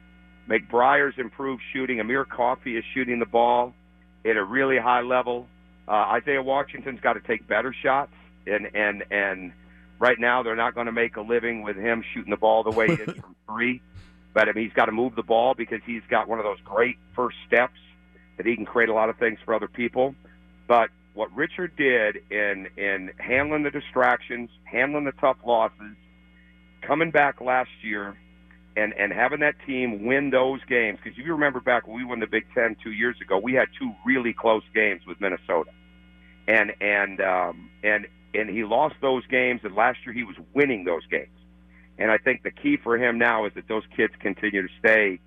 [0.47, 3.73] McBrayer's improved shooting, Amir Coffey is shooting the ball
[4.23, 5.47] at a really high level.
[5.85, 8.13] Uh, Isaiah Washington's got to take better shots,
[8.47, 9.51] and and and
[9.99, 12.71] right now they're not going to make a living with him shooting the ball the
[12.71, 13.81] way he is from three.
[14.33, 16.61] But I mean, he's got to move the ball because he's got one of those
[16.63, 17.79] great first steps
[18.37, 20.15] that he can create a lot of things for other people.
[20.69, 25.97] But what Richard did in in handling the distractions, handling the tough losses,
[26.81, 28.17] coming back last year,
[28.77, 32.21] and and having that team win those games because you remember back when we won
[32.21, 35.71] the Big Ten two years ago, we had two really close games with Minnesota,
[36.47, 40.85] and and um, and and he lost those games, and last year he was winning
[40.85, 41.27] those games.
[41.97, 45.19] And I think the key for him now is that those kids continue to stay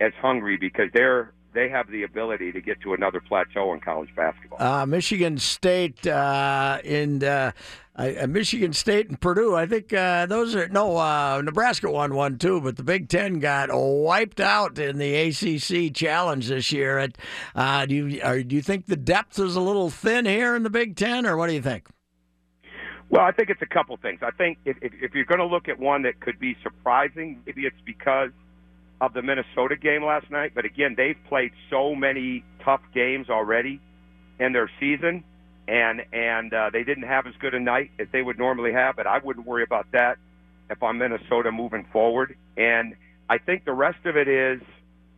[0.00, 4.14] as hungry because they're they have the ability to get to another plateau in college
[4.14, 4.60] basketball.
[4.60, 7.52] Uh, Michigan State uh, and uh,
[7.96, 9.54] uh, Michigan State and Purdue.
[9.54, 10.96] I think uh, those are no.
[10.96, 15.94] Uh, Nebraska won one too, but the Big Ten got wiped out in the ACC
[15.94, 16.98] challenge this year.
[16.98, 17.16] At,
[17.54, 20.64] uh, do you are, do you think the depth is a little thin here in
[20.64, 21.86] the Big Ten, or what do you think?
[23.10, 24.20] Well, I think it's a couple things.
[24.22, 27.40] I think if, if, if you're going to look at one that could be surprising,
[27.46, 28.30] maybe it's because
[29.00, 30.52] of the Minnesota game last night.
[30.54, 33.80] But again, they've played so many tough games already
[34.38, 35.24] in their season,
[35.68, 38.96] and and uh, they didn't have as good a night as they would normally have.
[38.96, 40.18] But I wouldn't worry about that
[40.70, 42.36] if I'm Minnesota moving forward.
[42.56, 42.94] And
[43.28, 44.60] I think the rest of it is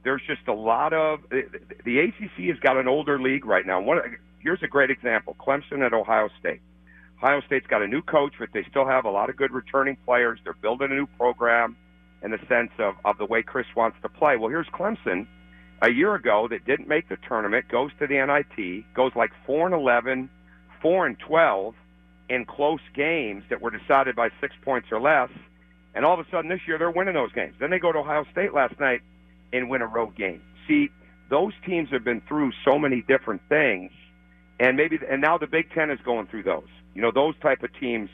[0.04, 1.42] there's just a lot of the,
[1.84, 3.80] the ACC has got an older league right now.
[3.80, 3.98] One
[4.40, 6.60] here's a great example: Clemson at Ohio State.
[7.18, 9.96] Ohio State's got a new coach, but they still have a lot of good returning
[10.04, 10.38] players.
[10.44, 11.76] They're building a new program
[12.22, 14.36] in the sense of, of the way Chris wants to play.
[14.36, 15.26] Well, here's Clemson
[15.82, 19.66] a year ago that didn't make the tournament, goes to the NIT, goes like 4
[19.66, 20.30] and 11,
[20.80, 21.74] 4 and 12
[22.28, 25.30] in close games that were decided by six points or less.
[25.94, 27.54] And all of a sudden this year they're winning those games.
[27.60, 29.00] Then they go to Ohio State last night
[29.52, 30.42] and win a road game.
[30.66, 30.90] See,
[31.30, 33.90] those teams have been through so many different things,
[34.60, 36.68] and maybe and now the Big Ten is going through those.
[36.94, 38.10] You know, those type of teams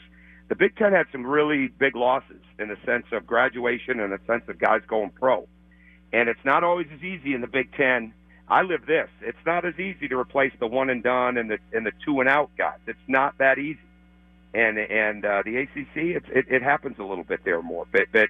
[0.48, 4.20] the Big Ten had some really big losses in the sense of graduation and the
[4.26, 5.48] sense of guys going pro.
[6.12, 8.12] And it's not always as easy in the Big Ten.
[8.48, 9.08] I live this.
[9.22, 12.20] It's not as easy to replace the one and done and the and the two
[12.20, 12.78] and out guys.
[12.86, 13.80] It's not that easy.
[14.52, 17.86] And and uh, the ACC, it's, it it happens a little bit there more.
[17.90, 18.28] But but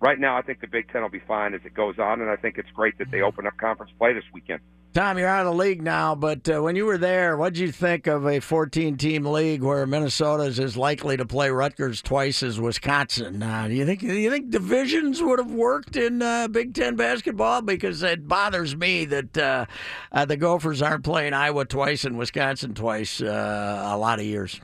[0.00, 2.28] right now, I think the Big Ten will be fine as it goes on, and
[2.30, 4.60] I think it's great that they open up conference play this weekend.
[4.94, 7.58] Tom, you're out of the league now, but uh, when you were there, what did
[7.58, 12.00] you think of a 14 team league where Minnesota is as likely to play Rutgers
[12.00, 13.42] twice as Wisconsin?
[13.42, 16.94] Uh, do you think do you think divisions would have worked in uh, Big Ten
[16.94, 17.60] basketball?
[17.60, 19.66] Because it bothers me that uh,
[20.12, 24.60] uh, the Gophers aren't playing Iowa twice and Wisconsin twice uh, a lot of years.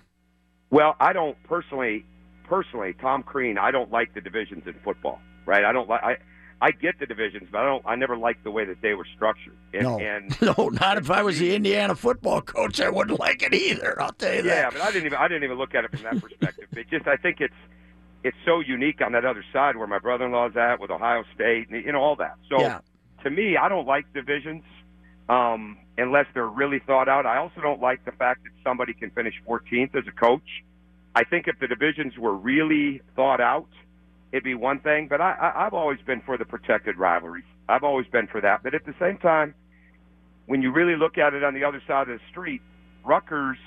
[0.71, 2.07] Well, I don't personally,
[2.45, 3.59] personally, Tom Crean.
[3.59, 5.21] I don't like the divisions in football.
[5.45, 5.65] Right?
[5.65, 6.21] I don't like.
[6.63, 7.83] I get the divisions, but I don't.
[7.87, 9.57] I never liked the way that they were structured.
[9.73, 12.81] And, no, and no, not if I was the Indiana football coach.
[12.81, 14.01] I wouldn't like it either.
[14.01, 14.57] I'll tell you yeah, that.
[14.57, 15.19] Yeah, but I didn't even.
[15.19, 16.69] I didn't even look at it from that perspective.
[16.77, 17.07] It just.
[17.07, 17.55] I think it's.
[18.23, 21.83] It's so unique on that other side where my brother-in-law's at with Ohio State, and
[21.83, 22.35] you know all that.
[22.51, 22.81] So, Yeah.
[23.23, 24.63] to me, I don't like divisions
[25.31, 27.25] um, unless they're really thought out.
[27.25, 30.65] I also don't like the fact that somebody can finish 14th as a coach.
[31.15, 33.69] I think if the divisions were really thought out,
[34.33, 35.09] it'd be one thing.
[35.09, 37.45] But I, I, I've always been for the protected rivalries.
[37.69, 38.63] I've always been for that.
[38.63, 39.55] But at the same time,
[40.47, 42.63] when you really look at it on the other side of the street,
[43.05, 43.59] Rutgers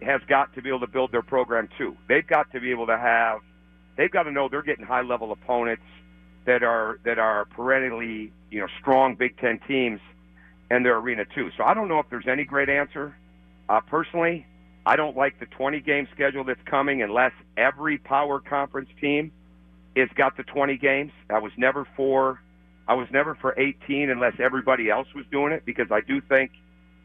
[0.00, 1.96] has got to be able to build their program too.
[2.08, 3.40] They've got to be able to have.
[3.96, 5.84] They've got to know they're getting high level opponents
[6.46, 10.00] that are that are perennially you know strong Big Ten teams
[10.70, 11.50] in their arena too.
[11.56, 13.16] So I don't know if there's any great answer.
[13.68, 14.46] Uh, personally,
[14.84, 19.30] I don't like the 20 game schedule that's coming unless every power conference team
[19.94, 21.12] is got the 20 games.
[21.30, 22.40] I was never for
[22.88, 26.50] I was never for 18 unless everybody else was doing it because I do think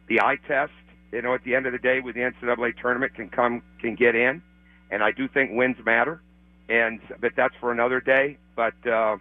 [0.07, 0.71] the eye test,
[1.11, 3.95] you know, at the end of the day with the NCAA tournament can come can
[3.95, 4.41] get in,
[4.89, 6.21] and I do think wins matter,
[6.69, 8.37] and but that's for another day.
[8.55, 9.17] But uh,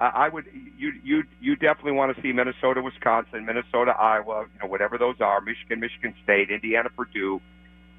[0.00, 0.46] I, I would
[0.78, 5.20] you you you definitely want to see Minnesota, Wisconsin, Minnesota, Iowa, you know, whatever those
[5.20, 7.40] are, Michigan, Michigan State, Indiana, Purdue.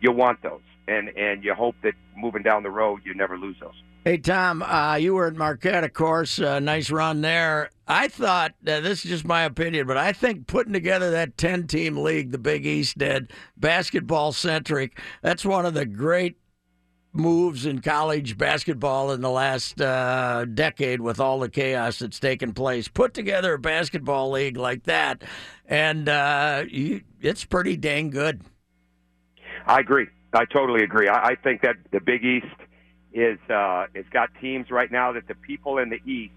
[0.01, 3.55] You want those, and and you hope that moving down the road you never lose
[3.61, 3.81] those.
[4.05, 6.37] Hey Tom, uh, you were at Marquette, of course.
[6.37, 7.69] Uh, nice run there.
[7.87, 11.95] I thought uh, this is just my opinion, but I think putting together that ten-team
[11.95, 14.99] league, the Big East did, basketball centric.
[15.21, 16.35] That's one of the great
[17.13, 22.51] moves in college basketball in the last uh, decade with all the chaos that's taken
[22.51, 22.89] place.
[22.89, 25.23] Put together a basketball league like that,
[25.65, 28.41] and uh, you, it's pretty dang good.
[29.65, 30.07] I agree.
[30.33, 31.07] I totally agree.
[31.07, 32.47] I, I think that the Big East
[33.13, 36.33] is uh, it's got teams right now that the people in the East,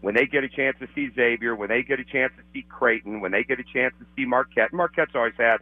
[0.00, 2.64] when they get a chance to see Xavier, when they get a chance to see
[2.68, 5.58] Creighton, when they get a chance to see Marquette, Marquette's always had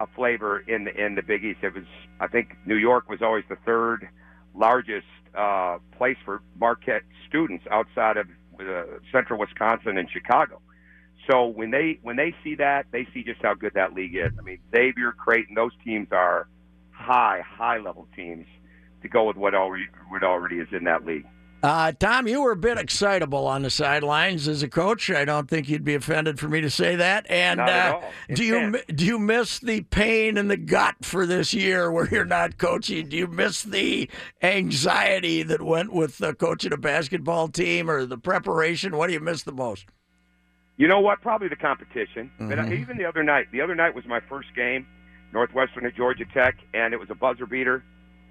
[0.00, 1.60] a flavor in the in the Big East.
[1.62, 1.84] It was
[2.20, 4.08] I think New York was always the third
[4.54, 5.06] largest
[5.36, 8.26] uh, place for Marquette students outside of
[8.58, 10.60] uh, Central Wisconsin and Chicago.
[11.30, 14.32] So when they when they see that, they see just how good that league is.
[14.38, 16.48] I mean, Xavier, Creighton, those teams are
[16.90, 18.46] high high level teams
[19.02, 21.26] to go with what already what already is in that league.
[21.62, 25.10] Uh, Tom, you were a bit excitable on the sidelines as a coach.
[25.10, 27.28] I don't think you'd be offended for me to say that.
[27.28, 28.00] And uh,
[28.32, 32.24] do you do you miss the pain in the gut for this year where you're
[32.26, 33.08] not coaching?
[33.08, 34.08] Do you miss the
[34.42, 38.96] anxiety that went with uh, coaching a basketball team or the preparation?
[38.96, 39.86] What do you miss the most?
[40.76, 41.20] You know what?
[41.22, 42.30] Probably the competition.
[42.38, 42.78] But Mhm.
[42.78, 44.86] even the other night, the other night was my first game,
[45.32, 47.82] Northwestern at Georgia Tech, and it was a buzzer beater.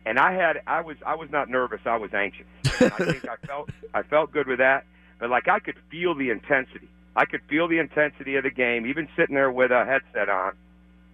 [0.06, 1.82] And I had, I was, I was not nervous.
[1.86, 2.46] I was anxious.
[2.80, 4.86] And I think I felt, I felt good with that.
[5.20, 6.90] But like I could feel the intensity.
[7.16, 10.54] I could feel the intensity of the game, even sitting there with a headset on.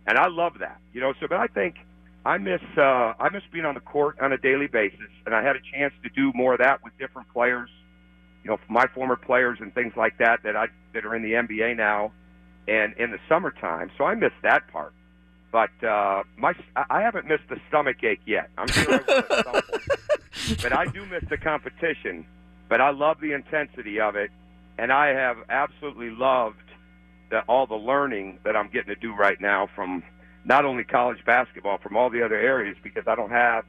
[0.07, 1.13] And I love that, you know.
[1.19, 1.75] So, but I think
[2.25, 5.43] I miss, uh, I miss being on the court on a daily basis, and I
[5.43, 7.69] had a chance to do more of that with different players
[8.43, 11.33] you know, my former players and things like that that I that are in the
[11.33, 12.11] NBA now,
[12.67, 13.91] and in the summertime.
[13.97, 14.93] So I miss that part.
[15.51, 16.53] But uh, my
[16.89, 18.49] I haven't missed the stomach ache yet.
[18.57, 19.65] I'm sure I will at some point.
[20.61, 22.25] But I do miss the competition.
[22.69, 24.31] But I love the intensity of it,
[24.77, 26.57] and I have absolutely loved
[27.29, 30.03] the, all the learning that I'm getting to do right now from
[30.45, 33.65] not only college basketball, from all the other areas because I don't have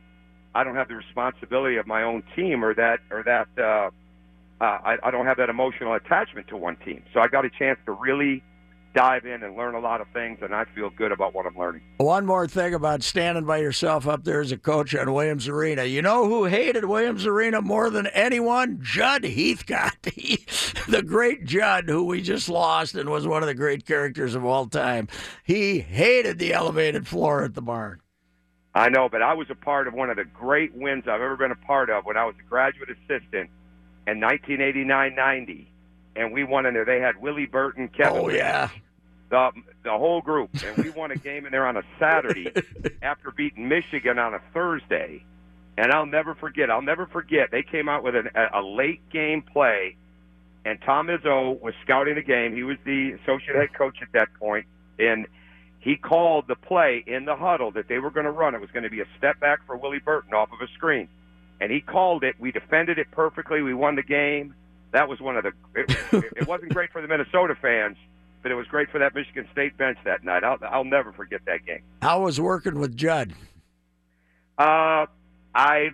[0.54, 3.48] I don't have the responsibility of my own team or that or that.
[3.58, 3.90] Uh,
[4.60, 7.02] uh, I, I don't have that emotional attachment to one team.
[7.12, 8.44] So I got a chance to really
[8.94, 11.56] dive in and learn a lot of things, and I feel good about what I'm
[11.56, 11.82] learning.
[11.98, 15.84] One more thing about standing by yourself up there as a coach on Williams Arena.
[15.84, 18.78] You know who hated Williams Arena more than anyone?
[18.82, 20.12] Jud Heathcote.
[20.22, 20.44] He,
[20.88, 24.44] the great Jud, who we just lost and was one of the great characters of
[24.44, 25.08] all time.
[25.42, 28.02] He hated the elevated floor at the barn.
[28.74, 31.36] I know, but I was a part of one of the great wins I've ever
[31.36, 33.50] been a part of when I was a graduate assistant
[34.06, 35.66] in 1989-90,
[36.16, 36.84] and we won in there.
[36.84, 38.22] They had Willie Burton, Kevin.
[38.24, 38.70] Oh, yeah.
[39.30, 39.50] The
[39.82, 42.52] the whole group, and we won a game in there on a Saturday
[43.02, 45.24] after beating Michigan on a Thursday.
[45.78, 46.70] And I'll never forget.
[46.70, 47.50] I'll never forget.
[47.50, 49.96] They came out with an, a, a late game play,
[50.66, 52.54] and Tom Izzo was scouting the game.
[52.54, 54.66] He was the associate head coach at that point,
[54.98, 55.26] and
[55.80, 58.54] he called the play in the huddle that they were going to run.
[58.54, 61.08] It was going to be a step back for Willie Burton off of a screen,
[61.60, 62.36] and he called it.
[62.38, 63.62] We defended it perfectly.
[63.62, 64.54] We won the game.
[64.92, 65.52] That was one of the.
[65.74, 67.96] It, it wasn't great for the Minnesota fans,
[68.42, 70.44] but it was great for that Michigan State bench that night.
[70.44, 71.82] I'll, I'll never forget that game.
[72.02, 73.32] How was working with Jud?
[74.58, 75.06] Uh,
[75.54, 75.90] I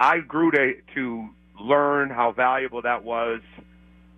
[0.00, 1.28] I grew to to
[1.60, 3.40] learn how valuable that was.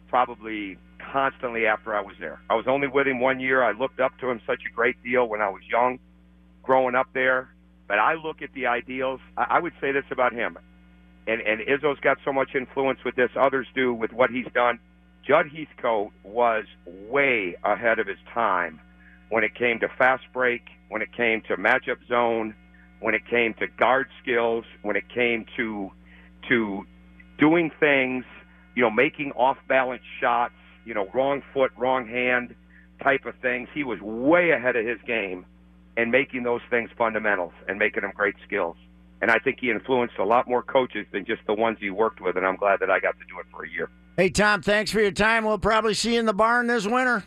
[0.09, 0.79] Probably
[1.13, 2.41] constantly after I was there.
[2.49, 3.63] I was only with him one year.
[3.63, 5.99] I looked up to him such a great deal when I was young,
[6.63, 7.51] growing up there.
[7.87, 9.21] But I look at the ideals.
[9.37, 10.59] I, I would say this about him,
[11.29, 13.31] and and Izzo's got so much influence with this.
[13.39, 14.79] Others do with what he's done.
[15.27, 18.81] Jud Heathcote was way ahead of his time
[19.29, 22.55] when it came to fast break, when it came to matchup zone,
[23.01, 25.91] when it came to guard skills, when it came to
[26.49, 26.85] to
[27.39, 28.25] doing things,
[28.75, 30.55] you know, making off balance shots,
[30.85, 32.55] you know, wrong foot, wrong hand
[33.03, 33.69] type of things.
[33.75, 35.45] He was way ahead of his game
[35.97, 38.77] and making those things fundamentals and making them great skills.
[39.21, 42.21] And I think he influenced a lot more coaches than just the ones he worked
[42.21, 42.37] with.
[42.37, 43.91] And I'm glad that I got to do it for a year.
[44.17, 45.45] Hey, Tom, thanks for your time.
[45.45, 47.25] We'll probably see you in the barn this winter.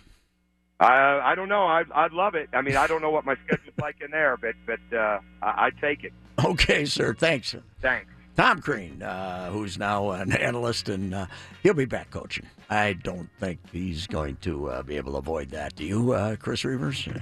[0.80, 0.86] Uh,
[1.24, 1.68] I don't know.
[1.68, 2.50] I'd, I'd love it.
[2.54, 5.66] I mean, I don't know what my schedule's like in there, but but uh, I,
[5.66, 6.12] I'd take it.
[6.44, 7.14] Okay, sir.
[7.14, 7.56] Thanks.
[7.82, 8.08] Thanks.
[8.36, 11.26] Tom Crean, uh, who's now an analyst, and uh,
[11.62, 12.48] he'll be back coaching.
[12.70, 15.76] I don't think he's going to uh, be able to avoid that.
[15.76, 17.22] Do you, uh, Chris Reavers?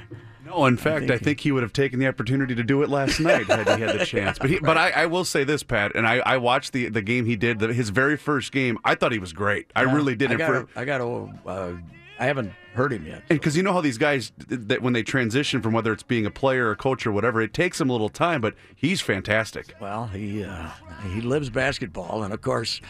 [0.50, 3.20] No, in fact, I think, he would have taken the opportunity to do it last
[3.20, 4.40] night had he had the chance.
[4.40, 7.02] But he, but I, I will say this, Pat, and I, I watched the the
[7.02, 8.78] game he did, the, his very first game.
[8.84, 9.72] I thought he was great.
[9.76, 10.32] I Yeah, really did.
[10.32, 10.70] I got.
[10.70, 11.30] for- I got to.
[11.46, 11.74] Uh,
[12.22, 13.26] I haven't heard him yet.
[13.30, 16.32] because you know how these guys that when they transition from whether it's being a
[16.32, 18.42] player or a coach or whatever, it takes them a little time.
[18.42, 19.74] But he's fantastic.
[19.80, 20.70] Well, he uh,
[21.14, 22.82] he lives basketball, and of course,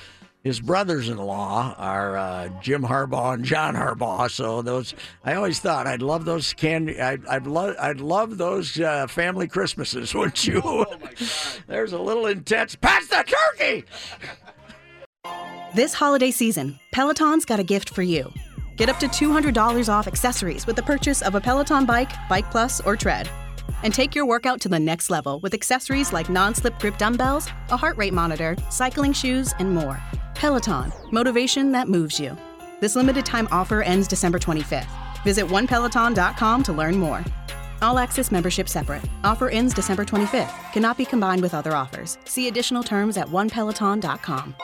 [0.44, 4.30] his brothers-in-law are uh, Jim Harbaugh and John Harbaugh.
[4.32, 7.00] So those, I always thought I'd love those candy.
[7.00, 10.86] I'd I'd love I'd love those uh, family Christmases, wouldn't you?
[11.68, 12.76] There's a little intense.
[12.76, 13.26] Pass the
[13.58, 13.86] turkey.
[15.76, 18.32] This holiday season, Peloton's got a gift for you.
[18.78, 22.80] Get up to $200 off accessories with the purchase of a Peloton bike, Bike Plus,
[22.82, 23.30] or Tread.
[23.84, 27.48] And take your workout to the next level with accessories like non slip grip dumbbells,
[27.70, 30.00] a heart rate monitor, cycling shoes, and more.
[30.36, 32.38] Peloton, motivation that moves you.
[32.80, 34.88] This limited time offer ends December 25th.
[35.24, 37.24] Visit onepeloton.com to learn more.
[37.82, 39.02] All access membership separate.
[39.24, 40.72] Offer ends December 25th.
[40.74, 42.18] Cannot be combined with other offers.
[42.26, 44.56] See additional terms at onepeloton.com.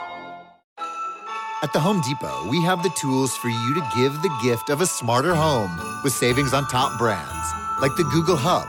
[1.62, 4.82] At the Home Depot, we have the tools for you to give the gift of
[4.82, 5.70] a smarter home
[6.04, 7.46] with savings on top brands,
[7.80, 8.68] like the Google Hub,